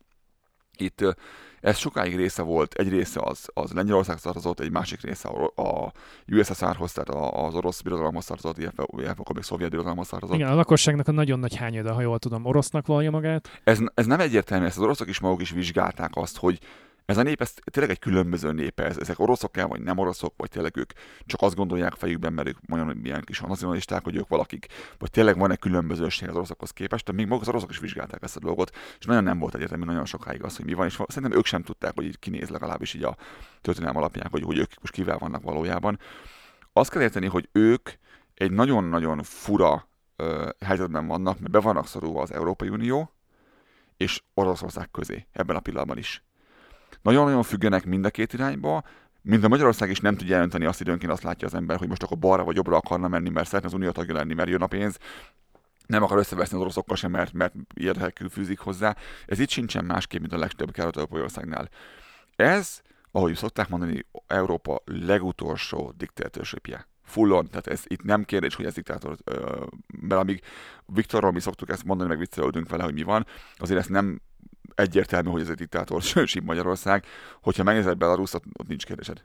[0.77, 1.17] Itt
[1.59, 5.91] ez sokáig része volt, egy része az, az Lengyelország tartozott, egy másik része a,
[6.27, 10.35] USSR-hoz, tehát az orosz birodalomhoz tartozott, illetve, illetve akkor még szovjet birodalomhoz tartozott.
[10.35, 13.61] Igen, a lakosságnak a nagyon nagy hányada, ha jól tudom, orosznak vallja magát.
[13.63, 16.59] Ez, ez nem egyértelmű, ezt az oroszok is maguk is vizsgálták azt, hogy
[17.07, 20.33] ez a nép, ez tényleg egy különböző nép, ez, ezek oroszok el, vagy nem oroszok,
[20.37, 20.91] vagy tényleg ők
[21.25, 25.37] csak azt gondolják fejükben, mert ők olyan ilyen kis nacionalisták, hogy ők valakik, vagy tényleg
[25.37, 28.39] van egy különbözőség az oroszokhoz képest, de még maguk az oroszok is vizsgálták ezt a
[28.39, 31.45] dolgot, és nagyon nem volt egyértelmű nagyon sokáig az, hogy mi van, és szerintem ők
[31.45, 33.17] sem tudták, hogy így kinéz legalábbis így a
[33.61, 35.99] történelem alapján, hogy, hogy ők most kivel vannak valójában.
[36.73, 37.89] Azt kell érteni, hogy ők
[38.33, 43.11] egy nagyon-nagyon fura ö, helyzetben vannak, mert be vannak szorulva az Európai Unió
[43.97, 46.26] és Oroszország közé ebben a pillanatban is.
[47.01, 48.83] Nagyon-nagyon függenek mind a két irányba,
[49.21, 52.03] mint a Magyarország is nem tudja jelenteni azt időnként, azt látja az ember, hogy most
[52.03, 54.67] akkor balra vagy jobbra akarna menni, mert szeretne az unió tagja lenni, mert jön a
[54.67, 54.97] pénz,
[55.85, 58.95] nem akar összeveszni az oroszokkal sem, mert, mert érdekül fűzik hozzá.
[59.25, 61.69] Ez itt sincsen másképp, mint a legtöbb kelet-európai országnál.
[62.35, 62.81] Ez,
[63.11, 66.87] ahogy szokták mondani, Európa legutolsó diktatőrshipje.
[67.03, 69.17] Fullon, tehát ez itt nem kérdés, hogy ez diktátor,
[70.01, 70.41] mert amíg
[70.85, 73.25] Viktorról mi szoktuk ezt mondani, meg viccelődünk vele, hogy mi van,
[73.55, 74.21] azért ez nem
[74.77, 77.05] egyértelmű, hogy ez egy diktátorship Magyarország.
[77.41, 79.23] Hogyha megnézed Belarusot, ott nincs kérdésed,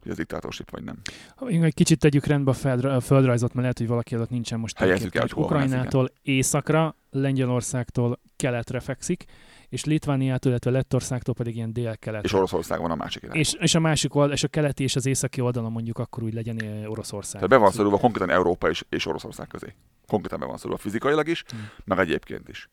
[0.00, 1.00] hogy ez diktátorship vagy nem.
[1.40, 4.60] Még egy kicsit tegyük rendbe a, feldra, a földrajzot, mert lehet, hogy valaki alatt nincsen
[4.60, 9.24] most Helyezzük el, hogy Ukrajnától északra, Lengyelországtól keletre fekszik,
[9.68, 12.24] és Litvániától, illetve Lettországtól pedig ilyen dél-kelet.
[12.24, 13.36] És Oroszország van a másik irány.
[13.36, 16.34] és, és, a másik oldal, és a keleti és az északi oldalon mondjuk akkor úgy
[16.34, 17.32] legyen eh, Oroszország.
[17.32, 19.74] Tehát be van szorulva konkrétan Európa és, és Oroszország közé.
[20.06, 21.68] Konkrétan be van szorulva fizikailag is, Hmm.
[21.84, 22.68] meg egyébként is.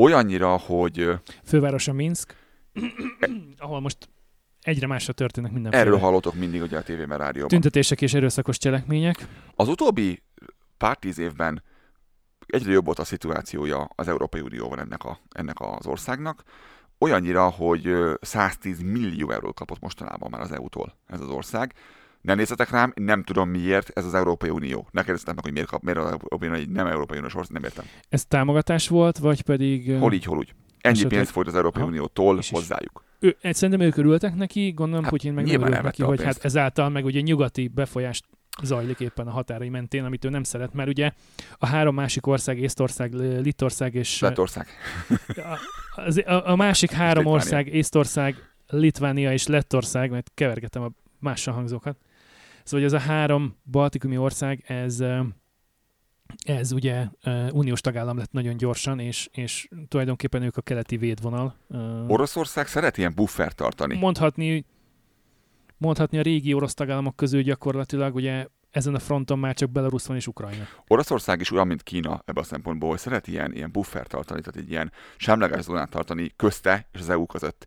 [0.00, 1.10] Olyannyira, hogy
[1.44, 2.36] Fővárosa Minsk,
[3.58, 4.08] ahol most
[4.60, 7.48] egyre másra történnek mindenféle erről hallottok mindig ugye a tévében, rádióban.
[7.48, 9.26] tüntetések és erőszakos cselekmények.
[9.54, 10.22] Az utóbbi
[10.76, 11.62] pár tíz évben
[12.46, 16.42] egyre jobb volt a szituációja az Európai Unióban ennek, a, ennek az országnak,
[16.98, 21.74] olyannyira, hogy ö, 110 millió eurót kapott mostanában már az EU-tól ez az ország.
[22.20, 24.88] Ne nézzetek rám, nem tudom miért, ez az Európai Unió.
[24.90, 27.52] Ne kérdeztem meg, hogy miért kap, miért az Európai Unió egy nem Európai Uniós ország,
[27.52, 27.84] nem értem.
[28.08, 29.96] Ez támogatás volt, vagy pedig...
[29.98, 30.54] Hol így, hol úgy.
[30.80, 31.82] Ennyi Esetleg- pénz folyt az Európai.
[31.82, 33.04] Uniótól És hozzájuk.
[33.18, 36.44] Ő, egy, szerintem ők örültek neki, gondolom Hát, Putyin meg nem örült neki, hogy hát
[36.44, 38.24] ezáltal meg ugye nyugati befolyást
[38.62, 41.12] zajlik éppen a határai mentén, amit ő nem szeret, mert ugye
[41.58, 44.66] a három másik ország, Észtország, Littország és Lettország.
[45.94, 47.32] a, a, a másik három Litvánia.
[47.32, 51.96] ország, Észtország, Litvánia és Lettország, mert kevergetem a mással hangzókat.
[52.70, 55.04] Szóval ez a három baltikumi ország, ez,
[56.44, 57.06] ez ugye
[57.52, 61.56] uniós tagállam lett nagyon gyorsan, és, és tulajdonképpen ők a keleti védvonal.
[62.08, 63.98] Oroszország szeret ilyen buffer tartani.
[63.98, 64.64] mondhatni,
[65.76, 70.16] mondhatni a régi orosz tagállamok közül gyakorlatilag ugye ezen a fronton már csak Belarus van
[70.16, 70.64] és Ukrajna.
[70.86, 74.60] Oroszország is olyan, mint Kína ebben a szempontból, hogy szeret ilyen, ilyen buffer tartani, tehát
[74.60, 77.66] egy ilyen semleges zónát tartani közte és az EU között.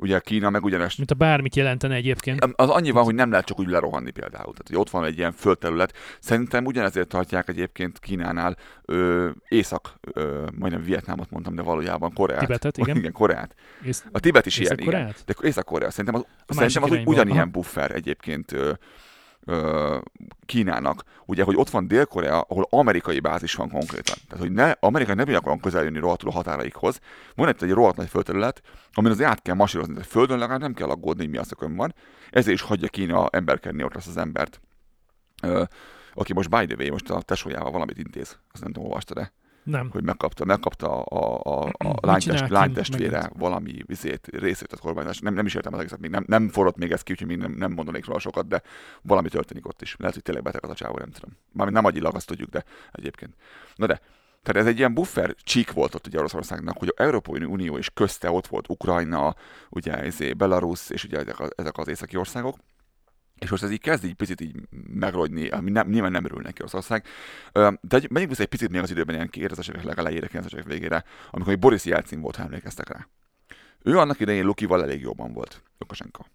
[0.00, 2.44] Ugye Kína meg ugyanezt Mint a bármit jelentene egyébként.
[2.54, 4.52] Az annyi van, hogy nem lehet csak úgy lerohanni például.
[4.52, 5.96] Tehát, hogy ott van egy ilyen földterület.
[6.20, 12.40] Szerintem ugyanezért tartják egyébként Kínánál ö, észak, ö, majdnem Vietnámot mondtam, de valójában Koreát.
[12.40, 12.96] Tibetet, igen.
[13.00, 13.54] igen Koreát.
[13.84, 15.14] Ész, A Tibet is ilyen, igen.
[15.26, 15.90] De Észak-Korea.
[15.90, 17.50] Szerintem az, A szerintem az ugyanilyen Aha.
[17.50, 18.72] buffer egyébként ö,
[20.46, 21.04] Kínának.
[21.26, 24.16] Ugye, hogy ott van Dél-Korea, ahol amerikai bázis van konkrétan.
[24.28, 27.00] Tehát, hogy ne, Amerika nem akarnak közel jönni rohadtul a határaikhoz.
[27.34, 28.62] Van itt egy rohadt nagy földterület,
[28.92, 29.94] amin azért át kell masírozni.
[29.94, 31.94] Tehát földön legalább nem kell aggódni, hogy mi az van.
[32.30, 34.60] Ezért is hagyja Kína emberkedni ott azt az embert.
[35.42, 35.62] Ö,
[36.14, 38.38] aki most by the way, most a tesójával valamit intéz.
[38.52, 39.32] Azt nem tudom, olvastad-e?
[39.62, 39.90] Nem.
[39.90, 43.38] hogy megkapta, megkapta a, a, a lánytest, lánytestvére megint?
[43.38, 45.18] valami vizét, részét a kormányzás.
[45.18, 47.36] Nem, nem is értem az egészet, még nem, nem forrott még ez ki, úgyhogy még
[47.36, 48.62] nem, nem mondanék róla sokat, de
[49.02, 49.96] valami történik ott is.
[49.98, 51.36] Lehet, hogy tényleg beteg az a csávó, nem tudom.
[51.52, 53.34] Mármint nem agyilag, azt tudjuk, de egyébként.
[53.74, 54.00] Na de,
[54.42, 57.90] tehát ez egy ilyen buffer csík volt ott ugye Oroszországnak, hogy az Európai Unió és
[57.94, 59.34] közte ott volt Ukrajna,
[59.70, 62.56] ugye ezé Belarus, és ugye ezek, a, ezek az északi országok.
[63.40, 64.56] És most ez így kezd így picit így
[64.94, 67.04] megrogyni, ami nem, nyilván nem örül neki Oroszország.
[67.52, 70.64] De egy- menjünk vissza egy picit még az időben, ilyen 2000-es évek legelejére, 90-es évek
[70.66, 73.06] végére, amikor még Boris Jelcin volt, ha emlékeztek rá.
[73.82, 76.26] Ő annak idején Lukival elég jobban volt, Lukasenka.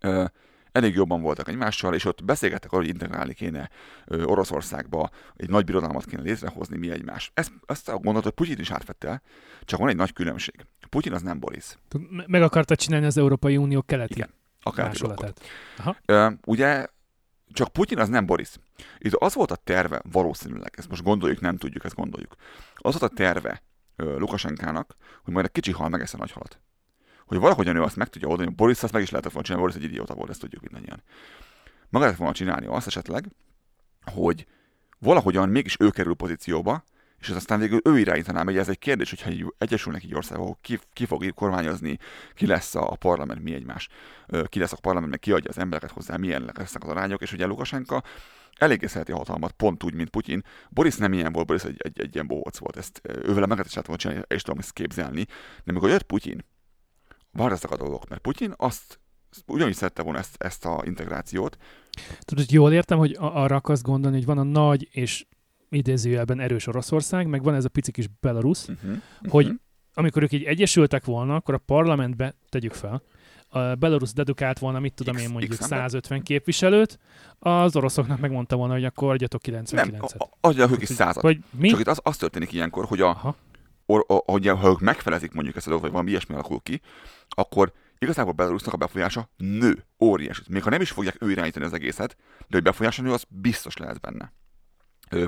[0.00, 0.24] Ö,
[0.72, 3.70] elég jobban voltak egymással, és ott beszélgettek arról, hogy integrálni kéne
[4.06, 7.30] Oroszországba, egy nagy birodalmat kéne létrehozni mi egymás.
[7.34, 9.22] Ezt, ezt a gondolatot hogy Putyin is átvette,
[9.64, 10.54] csak van egy nagy különbség.
[10.88, 11.64] Putyin az nem Boris.
[12.10, 14.28] Me- Meg akarta csinálni az Európai Unió keleti Igen,
[14.62, 15.40] Akár blokkot.
[15.76, 15.96] Aha.
[16.06, 16.86] Ö, ugye
[17.52, 18.50] csak Putyin az nem Boris.
[18.98, 22.34] Itt az volt a terve, valószínűleg, ezt most gondoljuk, nem tudjuk, ezt gondoljuk.
[22.74, 23.62] Az volt a terve
[23.96, 26.60] ö, Lukasenkának, hogy majd a kicsi hal megeszi a nagy halat.
[27.26, 29.82] hogy valahogyan ő azt meg tudja oldani, Boris azt meg is lehetett volna csinálni, Boris
[29.82, 31.02] egy idióta volt, ezt tudjuk mindannyian.
[31.64, 33.28] Meg lehetett volna csinálni azt esetleg,
[34.04, 34.46] hogy
[34.98, 36.84] valahogyan mégis ő kerül pozícióba,
[37.20, 38.56] és ez aztán végül ő irányítaná meg.
[38.56, 41.98] Ez egy kérdés, hogyha így egyesülnek így országok, ki, ki fog kormányozni,
[42.34, 43.88] ki lesz a, a parlament, mi egymás,
[44.44, 47.32] ki lesz a parlament, meg ki adja az embereket hozzá, milyen lesznek az arányok, és
[47.32, 48.02] ugye Lukasenka
[48.58, 50.42] eléggé szereti a hatalmat, pont úgy, mint Putyin.
[50.70, 53.56] Boris nem ilyen volt, Boris egy, egy, egy ilyen bohóc volt, ezt ö, ővele meg
[53.56, 55.24] lehetett volna csinálni, és tudom ezt képzelni.
[55.64, 56.44] De amikor jött Putyin,
[57.32, 59.00] változtak a dolgok, mert Putyin azt
[59.46, 61.56] ugyanis szerette volna ezt, ezt a integrációt,
[62.20, 65.26] Tudod, hogy jól értem, hogy arra akarsz gondolni, hogy van a nagy és
[65.70, 68.96] idézőjelben erős Oroszország, meg van ez a pici kis Belarus, uh-huh,
[69.28, 69.52] hogy
[69.94, 73.02] amikor ők így egyesültek volna, akkor a parlamentbe, tegyük fel,
[73.48, 75.78] a Belarus dedukált volna, mit tudom X- én mondjuk X ember?
[75.78, 76.98] 150 képviselőt,
[77.38, 80.00] az oroszoknak megmondta volna, hogy akkor adjatok nem, 99-et.
[80.00, 81.22] a- a- adja ők is százat.
[81.22, 81.68] Vagy mi?
[81.68, 83.36] Csak itt az, az történik ilyenkor, hogy a, Aha.
[83.86, 86.80] or, a, hogy ha ők megfelezik mondjuk ezt a dolgot, vagy valami ilyesmi alakul ki,
[87.28, 90.42] akkor igazából Belarusnak a befolyása nő, óriási.
[90.48, 93.76] Még ha nem is fogják ő irányítani az egészet, de hogy befolyása nő, az biztos
[93.76, 94.32] lehet benne.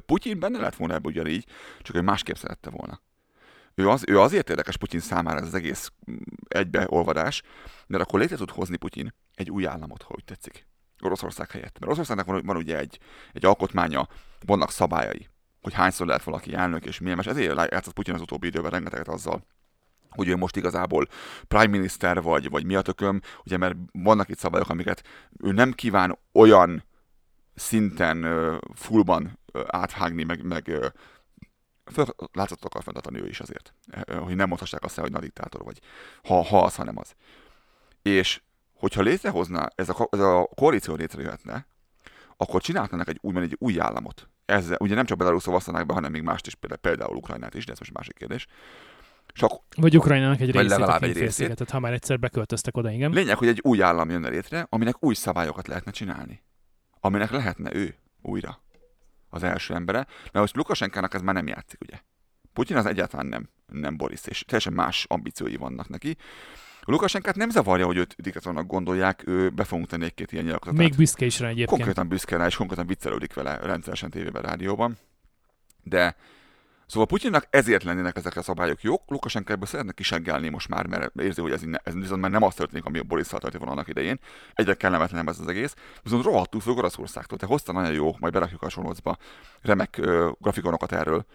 [0.06, 1.46] Putyin benne lett volna ebbe ugyanígy,
[1.82, 3.00] csak ő másképp szerette volna.
[3.74, 6.16] Ő, az, ő azért érdekes Putyin számára ez az egész mm,
[6.48, 7.42] egybeolvadás,
[7.86, 10.68] mert akkor létre tud hozni Putyin egy új államot, ha úgy tetszik.
[11.02, 11.72] Oroszország helyett.
[11.72, 12.98] Mert Oroszországnak van, van ugye egy,
[13.32, 14.08] egy alkotmánya,
[14.46, 15.28] vannak szabályai,
[15.62, 19.08] hogy hányszor lehet valaki elnök, és milyen, és ezért játszott Putyin az utóbbi időben rengeteget
[19.08, 19.46] azzal,
[20.10, 21.06] hogy ő most igazából
[21.48, 25.02] prime minister vagy, vagy mi a tököm, ugye mert vannak itt szabályok, amiket
[25.38, 26.84] ő nem kíván olyan
[27.54, 28.26] szinten
[28.74, 30.92] fullban áthágni, meg, meg
[31.90, 33.74] föl, látszott akar fenntartani ő is azért,
[34.06, 35.78] hogy nem mondhassák azt hogy na diktátor vagy,
[36.22, 37.14] ha, ha az, ha nem az.
[38.02, 38.42] És
[38.74, 41.66] hogyha létrehozna, ez a, ez a koalíció létrejöhetne,
[42.36, 44.28] akkor csinálhatnának egy új, egy új államot.
[44.44, 47.66] Ezzel, ugye nem csak Belaruszról vasszanák be, hanem még mást is, például, például Ukrajnát is,
[47.66, 48.46] de ez most másik kérdés.
[49.34, 51.18] És akkor Vagy Ukrajnának egy részét, legalább a egy részét.
[51.22, 53.10] félszigetet, ha már egyszer beköltöztek oda, igen.
[53.10, 56.42] Lényeg, hogy egy új állam jönne létre, aminek új szabályokat lehetne csinálni.
[57.00, 58.60] Aminek lehetne ő újra
[59.30, 59.98] az első embere.
[60.22, 61.98] Mert most Lukasenkának ez már nem játszik, ugye?
[62.52, 66.16] Putyin az egyáltalán nem, nem Boris, és teljesen más ambíciói vannak neki.
[66.84, 70.82] Lukasenkát nem zavarja, hogy őt diktatornak gondolják, ő be fogunk tenni egy-két ilyen nyilatkozatot.
[70.82, 71.68] Még büszke is rá egyébként.
[71.68, 74.98] Konkrétan büszke rá, és konkrétan viccelődik vele rendszeresen tévében, rádióban.
[75.82, 76.16] De
[76.90, 81.20] Szóval Putyinnak ezért lennének ezek a szabályok jók, Lukasenko ebből szeretne kiseggelni most már, mert
[81.20, 83.76] érzi, hogy ez, ne, ez viszont már nem az történik, ami a Borisszal történt volna
[83.76, 84.18] annak idején.
[84.54, 85.74] Egyre kellemetlenebb ez az egész.
[86.02, 87.38] Viszont rohadtul függ Oroszországtól.
[87.38, 89.16] Te hozta nagyon jó, majd berakjuk a sonocba
[89.62, 91.26] remek ö, grafikonokat erről,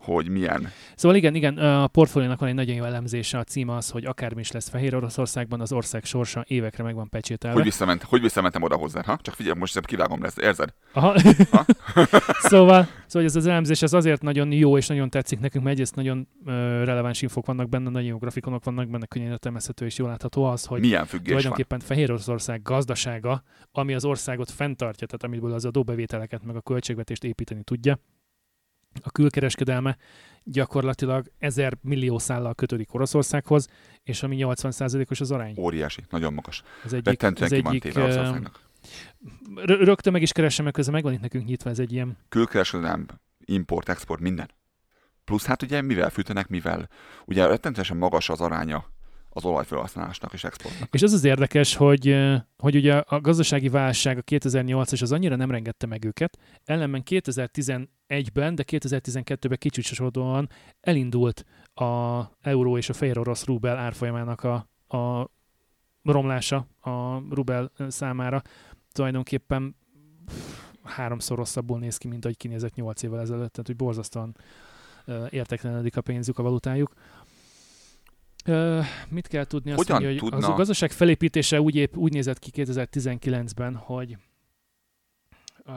[0.00, 0.68] hogy milyen.
[0.94, 4.40] Szóval igen, igen, a portfóliónak van egy nagyon jó elemzése, a címe az, hogy akármi
[4.40, 7.56] is lesz Fehér Oroszországban, az ország sorsa évekre meg van pecsételve.
[7.56, 9.18] Hogy, visszament, hogy visszamentem oda hozzá, ha?
[9.22, 10.74] Csak figyelj, most kivágom lesz, érzed?
[10.92, 11.14] Aha.
[11.50, 11.64] Ha?
[12.52, 15.94] szóval, szóval ez az elemzés az azért nagyon jó és nagyon tetszik nekünk, mert egyrészt
[15.94, 20.08] nagyon ö, releváns infok vannak benne, nagyon jó grafikonok vannak benne, könnyen értelmezhető és jól
[20.08, 21.36] látható az, hogy milyen függés van?
[21.36, 23.42] tulajdonképpen Fehér Oroszország gazdasága,
[23.72, 27.98] ami az országot fenntartja, tehát amiből az adóbevételeket meg a költségvetést építeni tudja,
[29.02, 29.96] a külkereskedelme
[30.44, 33.68] gyakorlatilag ezer millió szállal kötődik Oroszországhoz,
[34.02, 35.54] és ami 80%-os az arány.
[35.58, 36.62] Óriási, nagyon magas.
[36.84, 37.92] Az egyik, az egyik
[39.64, 43.06] rögtön meg is keresem, mert közben megvan itt nekünk nyitva ez egy ilyen külkereskedelem,
[43.44, 44.50] import, export, minden.
[45.24, 46.88] Plusz hát ugye mivel fűtenek, mivel
[47.24, 48.84] ugye rettentően magas az aránya
[49.32, 50.88] az olajfelhasználásnak és exportnak.
[50.94, 52.16] És az az érdekes, hogy,
[52.58, 58.54] hogy ugye a gazdasági válság a 2008-as az annyira nem rengette meg őket, ellenben 2011-ben,
[58.54, 60.48] de 2012-ben kicsúcsosodóan
[60.80, 64.54] elindult a euró és a fehér orosz rubel árfolyamának a,
[64.96, 65.30] a
[66.02, 68.42] romlása a rubel számára.
[68.92, 69.76] Tulajdonképpen
[70.82, 74.36] háromszor rosszabbul néz ki, mint ahogy kinézett 8 évvel ezelőtt, tehát hogy borzasztóan
[75.04, 76.92] ö, értéktelenedik a pénzük, a valutájuk.
[78.44, 79.70] Ö, mit kell tudni?
[79.70, 83.74] Azt Hogyan mondja, hogy tudna- az a gazdaság felépítése úgy, épp, úgy nézett ki 2019-ben,
[83.74, 84.16] hogy
[85.64, 85.72] ö,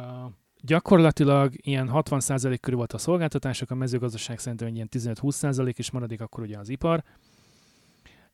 [0.62, 6.44] gyakorlatilag ilyen 60% körül volt a szolgáltatások, a mezőgazdaság szerintem ilyen 15-20% és maradék akkor
[6.44, 7.04] ugye az ipar.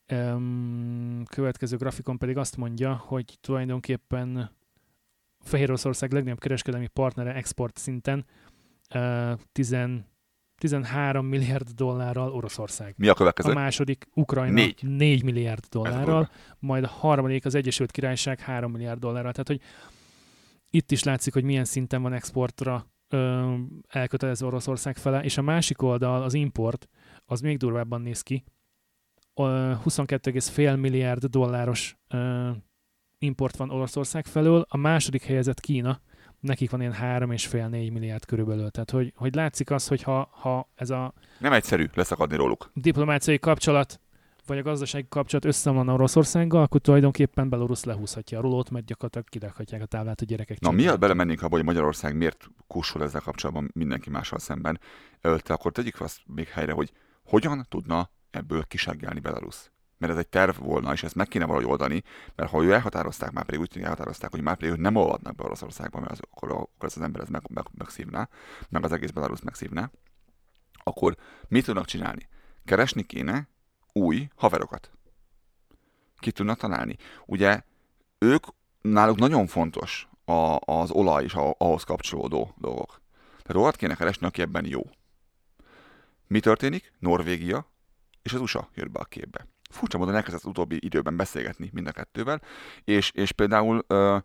[0.06, 4.52] Öm, következő grafikon pedig azt mondja, hogy tulajdonképpen
[5.40, 8.26] Fehér Oroszország legnagyobb kereskedelmi partnere export szinten
[8.94, 9.76] ö, 10,
[10.60, 12.94] 13 milliárd dollárral Oroszország.
[12.98, 13.54] Mi a A következő?
[13.54, 14.84] második Ukrajna Négy.
[14.84, 16.30] 4 milliárd dollárral,
[16.60, 19.32] majd a harmadik az Egyesült Királyság 3 milliárd dollárral.
[19.32, 19.62] Tehát, hogy
[20.70, 23.54] itt is látszik, hogy milyen szinten van exportra ö,
[23.88, 26.90] elkötelezve Oroszország fele, és a másik oldal, az import,
[27.26, 28.44] az még durvábban néz ki.
[29.34, 32.50] Ö, 22,5 milliárd dolláros ö,
[33.18, 36.02] import van Oroszország felől, a második helyezett Kína,
[36.40, 38.70] nekik van ilyen 3,5-4 milliárd körülbelül.
[38.70, 42.72] Tehát, hogy, hogy látszik az, hogy ha, ha ez a Nem egyszerű leszakadni róluk.
[42.74, 44.00] diplomáciai kapcsolat
[44.50, 49.82] vagy a gazdasági kapcsolat összeomlana Oroszországgal, akkor tulajdonképpen Belarus lehúzhatja a rulót, mert gyakorlatilag kirakhatják
[49.82, 50.60] a táblát a gyerekek.
[50.60, 54.80] Na, miatt belemennénk abba, hogy Magyarország miért kussul ezzel kapcsolatban mindenki mással szemben,
[55.22, 56.92] előtte akkor tegyük azt még helyre, hogy
[57.24, 59.72] hogyan tudna ebből kiseggelni Belarus.
[60.00, 62.04] Mert ez egy terv volna, és ezt meg kéne valahogy oldani,
[62.36, 65.36] mert ha ő elhatározták, már pedig úgy tűnik elhatározták, hogy már pedig ők nem olvadnak
[65.36, 68.30] be Oroszországba, mert az, akkor, akkor ez az ember ez meg, meg, megszívná,
[68.70, 69.92] meg az egész Belarus megszívná,
[70.84, 71.16] akkor
[71.48, 72.28] mit tudnak csinálni?
[72.66, 73.48] Keresni kéne
[73.94, 74.92] új haverokat.
[76.18, 76.96] Ki tudnak találni.
[77.26, 77.62] Ugye
[78.18, 78.46] ők,
[78.82, 83.02] náluk nagyon fontos a, az olaj és a, ahhoz kapcsolódó dolgok.
[83.42, 84.82] Tehát olyat kéne keresni, aki ebben jó.
[86.28, 86.94] Mi történik?
[87.00, 87.68] Norvégia
[88.22, 89.48] és az USA jött be a képbe.
[89.70, 92.42] Furcsa módon elkezdett az utóbbi időben beszélgetni mind a kettővel,
[92.84, 94.22] és, és például uh,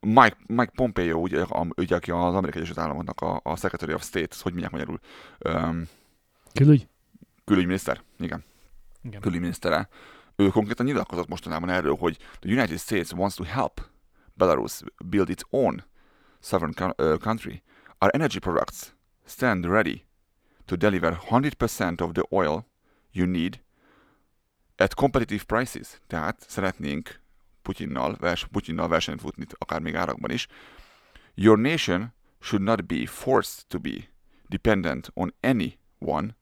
[0.00, 4.02] Mike, Mike Pompeo, ugye, a, ugye, aki az Amerikai Egyesült Államoknak a, a Secretary of
[4.02, 5.00] State, hogy mondják magyarul?
[5.38, 5.88] Um,
[6.52, 6.88] Külügy?
[7.44, 8.44] külügyminiszter, igen,
[9.02, 9.20] Igen.
[9.20, 9.88] külügyminisztere.
[10.36, 13.80] Ő konkrétan nyilatkozott mostanában erről, hogy the United States wants to help
[14.34, 15.84] Belarus build its own
[16.40, 17.62] sovereign co- country.
[17.98, 18.94] Our energy products
[19.24, 20.04] stand ready
[20.64, 22.66] to deliver 100% of the oil
[23.12, 23.63] you need
[24.76, 26.00] at competitive prices.
[26.06, 27.20] Tehát szeretnénk
[27.62, 30.46] Putyinnal, vers, Putyinnal versenyt futni, akár még árakban is.
[31.34, 34.08] Your nation should not be forced to be
[34.48, 36.36] dependent on anyone,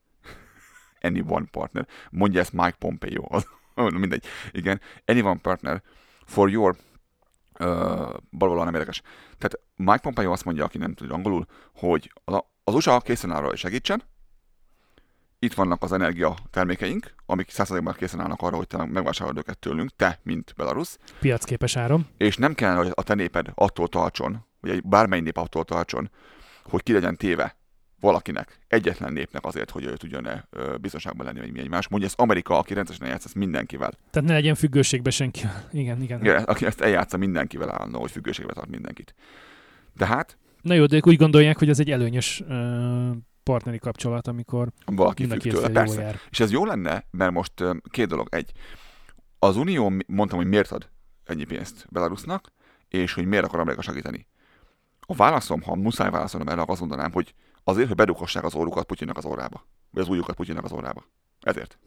[1.08, 1.86] any one partner.
[2.10, 3.46] Mondja ezt Mike Pompeo, az,
[3.92, 4.24] mindegy.
[4.50, 5.82] Igen, any one partner
[6.24, 6.76] for your
[7.58, 9.02] uh, valóban nem érdekes.
[9.38, 12.12] Tehát Mike Pompeo azt mondja, aki nem tud angolul, hogy
[12.64, 14.02] az USA készen áll arra, hogy segítsen,
[15.42, 19.90] itt vannak az energia termékeink, amik 100%-ban készen állnak arra, hogy te megvásárolod őket tőlünk,
[19.96, 22.06] te, mint Belarus, Piacképes áron.
[22.16, 26.10] és nem kellene, hogy a te néped attól tartson, vagy egy bármely nép attól tartson,
[26.64, 27.56] hogy ki legyen téve
[28.00, 30.48] valakinek, egyetlen népnek azért, hogy ő tudjon -e
[30.80, 31.88] biztonságban lenni, vagy mi egymás.
[31.88, 33.92] Mondja ezt Amerika, aki rendszeresen játsz ezt mindenkivel.
[34.10, 35.40] Tehát ne legyen függőségbe senki.
[35.72, 36.20] Igen, igen.
[36.20, 39.14] Igen, aki ezt eljátsza mindenkivel állandó, hogy függőségbe tart mindenkit.
[39.96, 43.10] Tehát Na jó, de ők úgy gondolják, hogy ez egy előnyös ö,
[43.42, 46.00] partneri kapcsolat, amikor valaki függ tőle, jól persze.
[46.00, 46.20] jár.
[46.30, 47.52] És ez jó lenne, mert most
[47.90, 48.28] két dolog.
[48.30, 48.52] Egy,
[49.38, 50.90] az Unió, mondtam, hogy miért ad
[51.24, 52.52] ennyi pénzt Belarusnak,
[52.88, 54.26] és hogy miért akar Amerika segíteni.
[55.00, 57.34] A válaszom, ha muszáj válaszolnom erre, azt mondanám, hogy
[57.64, 59.66] azért, hogy bedughassák az orrukat Putyinnak az orrába.
[59.90, 61.04] Vagy az ujjukat Putyinnak az orrába.
[61.40, 61.78] Ezért.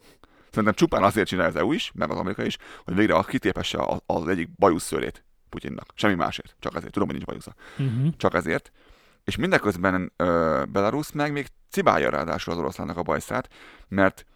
[0.48, 4.28] Szerintem csupán azért csinálja az EU is, meg az Amerika is, hogy végre kitépesse az
[4.28, 5.92] egyik bajuszszőrét Putyinnak.
[5.94, 6.56] Semmi másért.
[6.58, 6.92] Csak azért.
[6.92, 7.54] Tudom, hogy nincs bajusza.
[7.78, 8.16] Uh-huh.
[8.16, 8.72] Csak ezért.
[9.26, 13.48] És mindeközben ö, Belarus meg még cibálja ráadásul az oroszlánnak a bajszát,
[13.88, 14.26] mert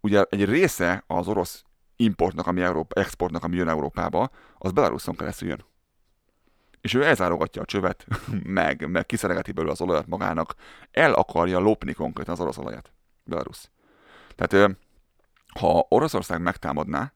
[0.00, 1.64] ugye egy része az orosz
[1.96, 5.64] importnak, ami Európa, exportnak, ami jön Európába, az Belaruson keresztül jön.
[6.80, 8.06] És ő elzárogatja a csövet,
[8.60, 10.54] meg, meg kiszeregeti belőle az olajat magának,
[10.90, 12.92] el akarja lopni konkrétan az orosz olajat.
[13.24, 13.70] Belarus.
[14.34, 14.76] Tehát
[15.58, 17.12] ha Oroszország megtámadná,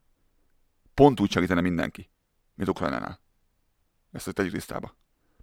[0.95, 2.11] pont úgy segítene mindenki,
[2.55, 3.21] mint Ukrajnánál.
[4.13, 4.95] Ezt tegyük tisztába.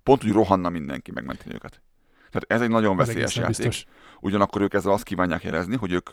[0.08, 1.82] Pont úgy rohanna mindenki megmenteni őket.
[2.30, 3.56] Tehát ez egy nagyon veszélyes játék.
[3.56, 3.86] biztos.
[4.20, 6.10] Ugyanakkor ők ezzel azt kívánják jelezni, hogy ők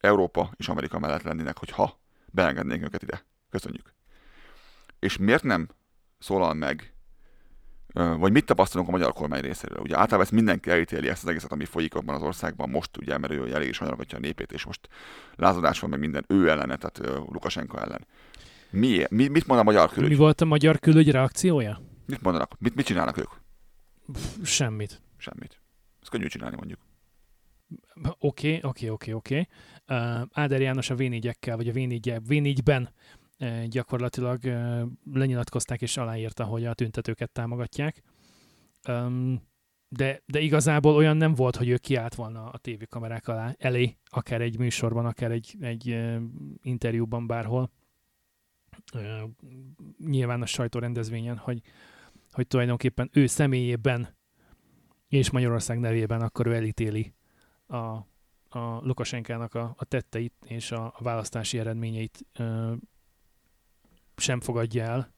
[0.00, 3.24] Európa és Amerika mellett lennének, hogy ha beengednénk őket ide.
[3.50, 3.94] Köszönjük.
[4.98, 5.68] És miért nem
[6.18, 6.94] szólal meg,
[7.92, 9.78] vagy mit tapasztalunk a magyar kormány részéről?
[9.78, 13.18] Ugye általában ezt mindenki elítéli ezt az egészet, ami folyik abban az országban most, ugye,
[13.18, 14.88] mert ő elég is anyargatja a népét, és most
[15.36, 18.06] lázadás van meg minden ő ellene, tehát ö, Lukasenko ellen.
[18.70, 20.08] Mi, mit mond a magyar külügy?
[20.08, 21.92] Mi volt a magyar külügy reakciója?
[22.06, 22.58] Mit mondanak?
[22.58, 23.30] Mit, mit csinálnak ők?
[24.42, 25.02] Semmit.
[25.16, 25.60] Semmit.
[26.02, 26.80] Ez könnyű csinálni mondjuk.
[28.18, 29.46] Oké, oké, oké, oké.
[30.30, 32.90] Áder János a V4-ekkel, vagy a V4 V4-ben
[33.38, 34.82] uh, gyakorlatilag uh,
[35.12, 38.02] lenyilatkozták és aláírta, hogy a tüntetőket támogatják.
[38.88, 39.42] Um,
[39.88, 44.40] de, de igazából olyan nem volt, hogy ő kiállt volna a tévékamerák alá, elé, akár
[44.40, 46.22] egy műsorban, akár egy, egy uh,
[46.62, 47.70] interjúban, bárhol.
[48.94, 49.30] Uh,
[49.98, 51.62] nyilván a sajtórendezvényen, hogy,
[52.34, 54.16] hogy tulajdonképpen ő személyében
[55.08, 57.14] és Magyarország nevében akkor ő elítéli
[57.66, 57.76] a,
[58.48, 62.72] a Lukasenkának a, a tetteit és a, a választási eredményeit ö,
[64.16, 65.14] sem fogadja el.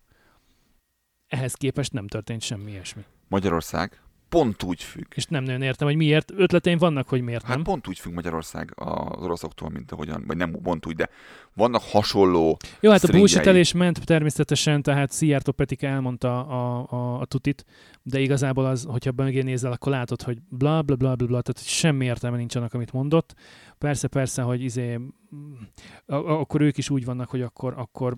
[1.26, 3.04] Ehhez képest nem történt semmi ilyesmi.
[3.28, 5.04] Magyarország pont úgy függ.
[5.14, 6.32] És nem nagyon értem, hogy miért.
[6.36, 7.62] Ötleteim vannak, hogy miért Hát nem.
[7.64, 11.08] pont úgy függ Magyarország az oroszoktól, mint ahogyan, vagy nem pont úgy, de
[11.54, 13.20] vannak hasonló Jó, hát a sztringjei.
[13.20, 17.64] bullshitelés ment természetesen, tehát Szijjártó Petika elmondta a, a, a tutit,
[18.02, 21.68] de igazából az, hogyha mögé nézel, akkor látod, hogy bla bla bla bla, bla tehát
[21.68, 23.34] semmi értelme nincs annak, amit mondott.
[23.78, 24.94] Persze, persze, hogy izé,
[26.06, 28.16] a- a- akkor ők is úgy vannak, hogy akkor, akkor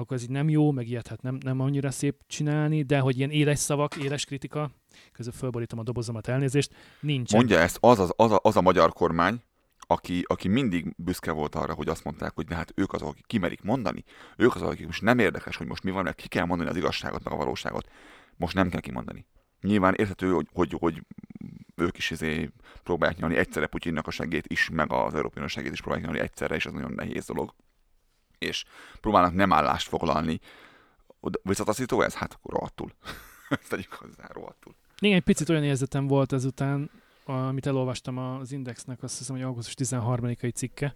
[0.00, 3.16] akkor ez így nem jó, meg ilyet hát nem, nem annyira szép csinálni, de hogy
[3.18, 4.70] ilyen éles szavak, éles kritika,
[5.12, 7.38] közben fölborítom a dobozomat, elnézést, nincsen.
[7.38, 9.42] Mondja ezt az, az, az, a, az a magyar kormány,
[9.78, 13.26] aki, aki mindig büszke volt arra, hogy azt mondták, hogy de hát ők azok, akik
[13.26, 14.04] kimerik mondani,
[14.36, 16.76] ők azok, akik most nem érdekes, hogy most mi van, mert ki kell mondani az
[16.76, 17.88] igazságot, meg a valóságot.
[18.36, 19.26] Most nem kell kimondani.
[19.60, 21.02] Nyilván érthető, hogy, hogy, hogy
[21.76, 22.50] ők is izé
[22.82, 26.54] próbálják nyalni egyszerre Putyinnak a segét is, meg az Európai segét is próbálják nyalni egyszerre,
[26.54, 27.54] és ez nagyon nehéz dolog.
[28.40, 28.64] És
[29.00, 30.40] próbálnak nem állást foglalni.
[31.42, 32.14] Visszataszító ez?
[32.14, 32.92] Hát akkor rohadtul.
[33.48, 34.74] Ezt tegyük hozzá, rohadtul.
[35.00, 36.90] Igen, egy picit olyan érzetem volt ezután,
[37.24, 40.94] amit elolvastam az Indexnek, azt hiszem, hogy augusztus 13-ai cikke.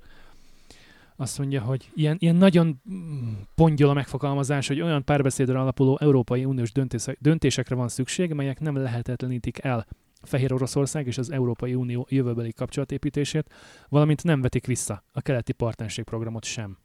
[1.17, 6.45] Azt mondja, hogy ilyen, ilyen nagyon mm, pongyol a megfogalmazás, hogy olyan párbeszédre alapuló Európai
[6.45, 9.87] Uniós döntése- döntésekre van szükség, melyek nem lehetetlenítik el
[10.23, 13.55] Fehér Oroszország és az Európai Unió jövőbeli kapcsolatépítését,
[13.89, 16.79] valamint nem vetik vissza a keleti partnerség programot sem.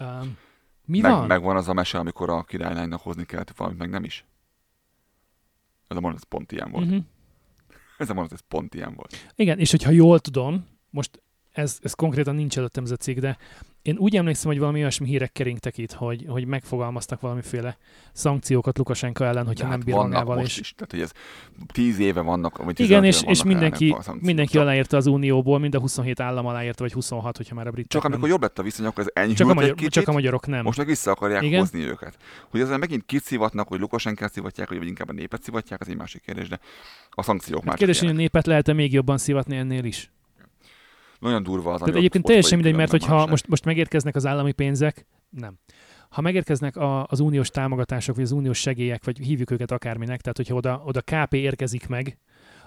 [0.00, 0.36] Um,
[0.84, 1.26] mi meg, van?
[1.26, 4.24] Megvan az a mese, amikor a királylánynak hozni kellett valamit, meg nem is.
[5.88, 6.84] Ez a mondat, ez pont ilyen volt.
[6.84, 7.04] Uh-huh.
[7.98, 9.32] Ez a mondat, ez pont ilyen volt.
[9.34, 11.22] Igen, és hogyha jól tudom, most
[11.56, 13.36] ez, ez konkrétan nincs előttem ez a cikk, de
[13.82, 17.76] én úgy emlékszem, hogy valami olyasmi hírek keringtek itt, hogy, hogy megfogalmaztak valamiféle
[18.12, 20.40] szankciókat Lukasenka ellen, hogyha De nem hát bír magával.
[20.40, 20.74] És, is.
[20.76, 21.10] Tehát, hogy ez
[21.72, 25.80] tíz éve vannak, vagy igen, 15 és, és mindenki, mindenki aláírta az Unióból, mind a
[25.80, 28.12] 27 állam aláírta, vagy 26, hogyha már a britek Csak nem.
[28.12, 30.46] amikor jobb lett a viszony, akkor ez enyhült csak, a magyar, kicsit, csak a magyarok
[30.46, 30.64] nem.
[30.64, 31.58] most meg vissza akarják Igen.
[31.58, 32.16] hozni őket.
[32.50, 35.96] Hogy ezzel megint kit szivatnak, hogy Lukasenkát szivatják, vagy inkább a népet szivatják, az egy
[35.96, 36.60] másik kérdés, de
[37.10, 40.10] a szankciók már Hát csak kérdés, hogy a népet lehet-e még jobban szivatni ennél is?
[41.18, 43.30] Nagyon durva az, Tehát egyébként teljesen mindegy, mert hogyha manapság.
[43.30, 45.58] most, most megérkeznek az állami pénzek, nem.
[46.08, 50.36] Ha megérkeznek a, az uniós támogatások, vagy az uniós segélyek, vagy hívjuk őket akárminek, tehát
[50.36, 52.18] hogyha oda, oda KP érkezik meg,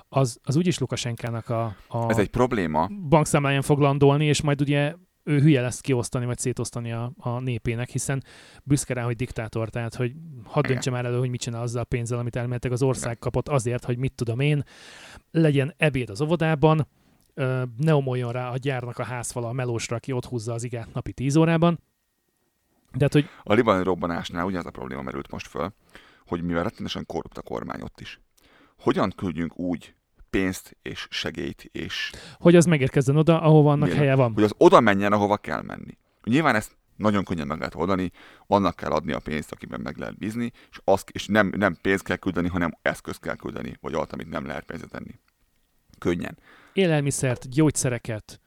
[0.10, 4.96] az, az úgyis Lukasenkának a, a Ez egy probléma, bankszámláján fog landolni, és majd ugye
[5.24, 8.24] ő hülye lesz kiosztani, vagy szétosztani a, a népének, hiszen
[8.64, 10.12] büszke rá, hogy diktátor, tehát hogy
[10.44, 13.48] hadd döntse már elő, hogy mit csinál azzal a pénzzel, amit elméletileg az ország kapott
[13.48, 14.64] azért, hogy mit tudom én,
[15.32, 16.88] legyen ebéd az óvodában,
[17.78, 21.12] ne omoljon rá a gyárnak a házfala a melósra, aki ott húzza az igát napi
[21.12, 21.80] 10 órában.
[22.92, 25.74] De hát, hogy A libanoni robbanásnál ugyanaz a probléma merült most föl,
[26.26, 28.20] hogy mivel rettenesen korrupt a kormány ott is,
[28.80, 29.94] hogyan küldjünk úgy
[30.30, 34.00] pénzt és segélyt, és hogy az megérkezzen oda, ahova annak Miért?
[34.00, 34.34] helye van.
[34.34, 35.98] hogy az oda menjen, ahova kell menni.
[36.24, 38.12] Nyilván ezt nagyon könnyen meg lehet oldani,
[38.48, 42.04] annak kell adni a pénzt, akiben meg lehet bízni, és, azt, és nem, nem pénzt
[42.04, 45.20] kell küldeni, hanem eszközt kell küldeni, vagy olyat, amit nem lehet pénzre tenni.
[46.00, 46.38] Könnyen.
[46.80, 48.40] Élelmiszert, gyógyszereket,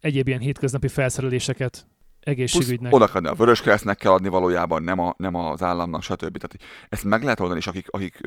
[0.00, 1.86] egyéb ilyen hétköznapi felszereléseket
[2.20, 2.92] egészségügynek.
[2.92, 6.38] oda kell a Vöröskeresztnek kell adni valójában, nem, a, nem az államnak, stb.
[6.38, 6.56] Tehát
[6.88, 8.20] ezt meg lehet oldani, és akik, akik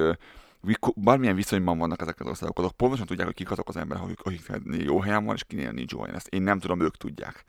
[0.95, 4.20] bármilyen viszonyban vannak ezek az országok, azok pontosan tudják, hogy kik azok az emberek, akik,
[4.24, 6.16] akiknél jó helyen van, és kinél nincs jó helyen.
[6.16, 7.43] Ezt én nem tudom, ők tudják.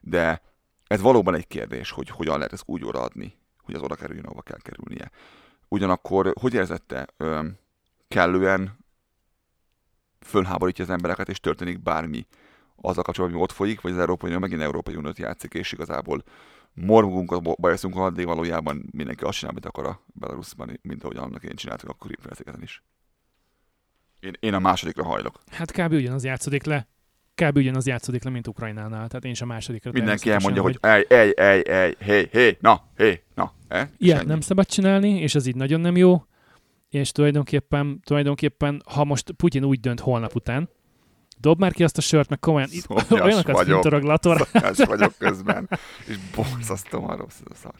[0.00, 0.42] De
[0.86, 4.42] ez valóban egy kérdés, hogy hogyan lehet ezt úgy odaadni, hogy az oda kerüljön, ahova
[4.42, 5.10] kell kerülnie.
[5.68, 7.06] Ugyanakkor, hogy érzette,
[8.08, 8.78] kellően
[10.26, 12.26] fölháborítja az embereket, és történik bármi
[12.76, 16.22] azzal kapcsolatban, ami ott folyik, vagy az Európai Unió megint Európai Uniót játszik, és igazából
[16.74, 21.42] morgunk, a bajszunk addig valójában mindenki azt csinál, amit akar a Belarusban, mint ahogy annak
[21.42, 22.16] én csináltuk a Kurim
[22.60, 22.82] is.
[24.20, 25.40] Én, én a másodikra hajlok.
[25.50, 25.92] Hát kb.
[25.92, 26.88] ugyanaz játszódik le.
[27.34, 27.56] Kb.
[27.56, 29.08] ugyanaz játszódik le, mint Ukrajnánál.
[29.08, 32.82] Tehát én is a másodikra Mindenki elmondja, hogy ej, ej, ej, ej, hé, hé, na,
[32.96, 33.52] hé, na.
[33.68, 34.28] És Ilyet ennyi.
[34.28, 36.24] nem szabad csinálni, és ez így nagyon nem jó.
[36.90, 40.70] És tulajdonképpen, tulajdonképpen ha most Putyin úgy dönt holnap után,
[41.38, 43.72] dob már ki azt a sört, meg komolyan itt olyanokat vagyok.
[43.72, 45.68] fintorog Lator, Szakás vagyok közben,
[46.06, 47.74] és borzasztóan rossz ez a szar.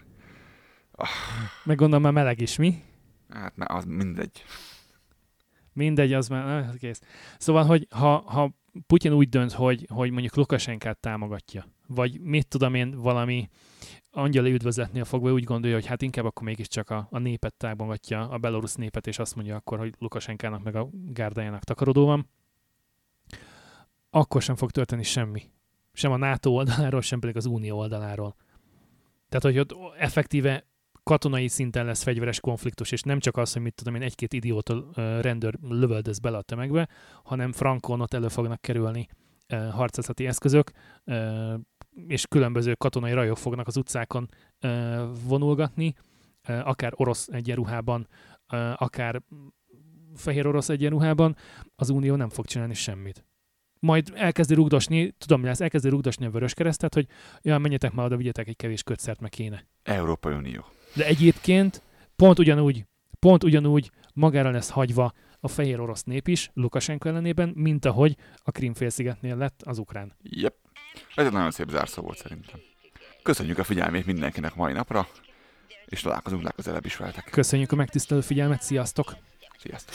[1.65, 2.83] meg gondolom már meleg is, mi?
[3.29, 4.45] Hát már az mindegy.
[5.73, 7.01] Mindegy, az már ah, kész.
[7.39, 8.51] Szóval, hogy ha, ha
[8.87, 13.49] Putyin úgy dönt, hogy, hogy mondjuk Lukasenkát támogatja, vagy mit tudom én, valami
[14.11, 18.39] angyali üdvözletnél fogva úgy gondolja, hogy hát inkább akkor mégiscsak a, a népet támogatja, a
[18.39, 22.29] belorusz népet, és azt mondja akkor, hogy Lukasenkának meg a gárdájának takarodó van,
[24.11, 25.43] akkor sem fog történni semmi.
[25.93, 28.37] Sem a NATO oldaláról, sem pedig az Unió oldaláról.
[29.29, 30.67] Tehát, hogy ott effektíve
[31.03, 34.85] katonai szinten lesz fegyveres konfliktus, és nem csak az, hogy mit tudom én, egy-két idióta
[35.21, 36.89] rendőr lövöldöz bele a tömegbe,
[37.23, 39.09] hanem frankon ott elő fognak kerülni
[39.71, 40.71] harcászati eszközök,
[42.07, 44.29] és különböző katonai rajok fognak az utcákon
[45.29, 45.95] vonulgatni,
[46.43, 48.09] akár orosz egyenruhában,
[48.77, 49.23] akár
[50.15, 51.37] fehér orosz egyenruhában,
[51.77, 53.25] az Unió nem fog csinálni semmit.
[53.81, 57.07] Majd elkezdi rugdosni, tudom, mi lesz, elkezdi rugdosni a vörös keresztet, hogy
[57.43, 59.67] ja, menjetek már oda, vigyetek egy kevés kötszert, meg kéne.
[59.83, 60.65] Európai Unió.
[60.95, 61.83] De egyébként
[62.17, 62.87] pont ugyanúgy,
[63.19, 68.51] pont ugyanúgy magára lesz hagyva a fehér orosz nép is Lukasenko ellenében, mint ahogy a
[68.51, 70.17] Krimfélszigetnél lett az ukrán.
[70.23, 70.55] Yep.
[71.15, 72.61] Ez egy nagyon szép zárszó volt szerintem.
[73.23, 75.09] Köszönjük a figyelmét mindenkinek mai napra,
[75.87, 77.29] és találkozunk legközelebb is veletek.
[77.31, 79.17] Köszönjük a megtisztelő figyelmet, sziasztok!
[79.59, 79.95] Sziasztok!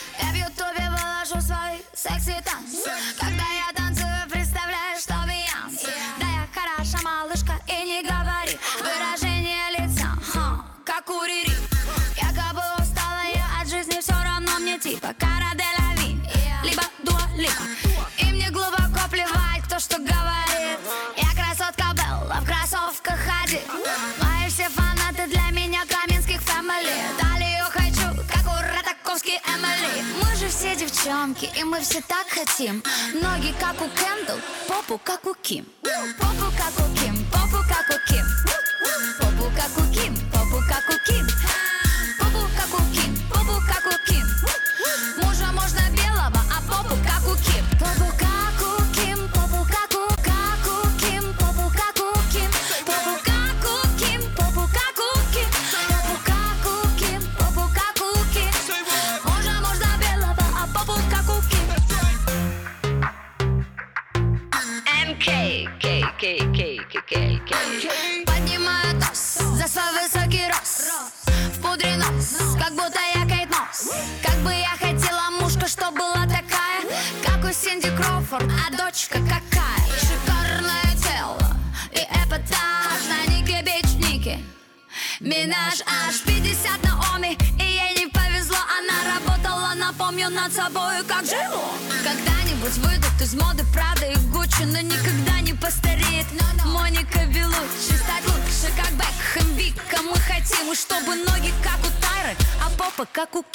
[31.06, 32.84] девчонки, и мы все так хотим.
[33.14, 35.66] Ноги как у Кендалл, попу как у Ким.
[35.84, 37.25] Попу как у Ким.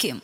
[0.01, 0.23] таким.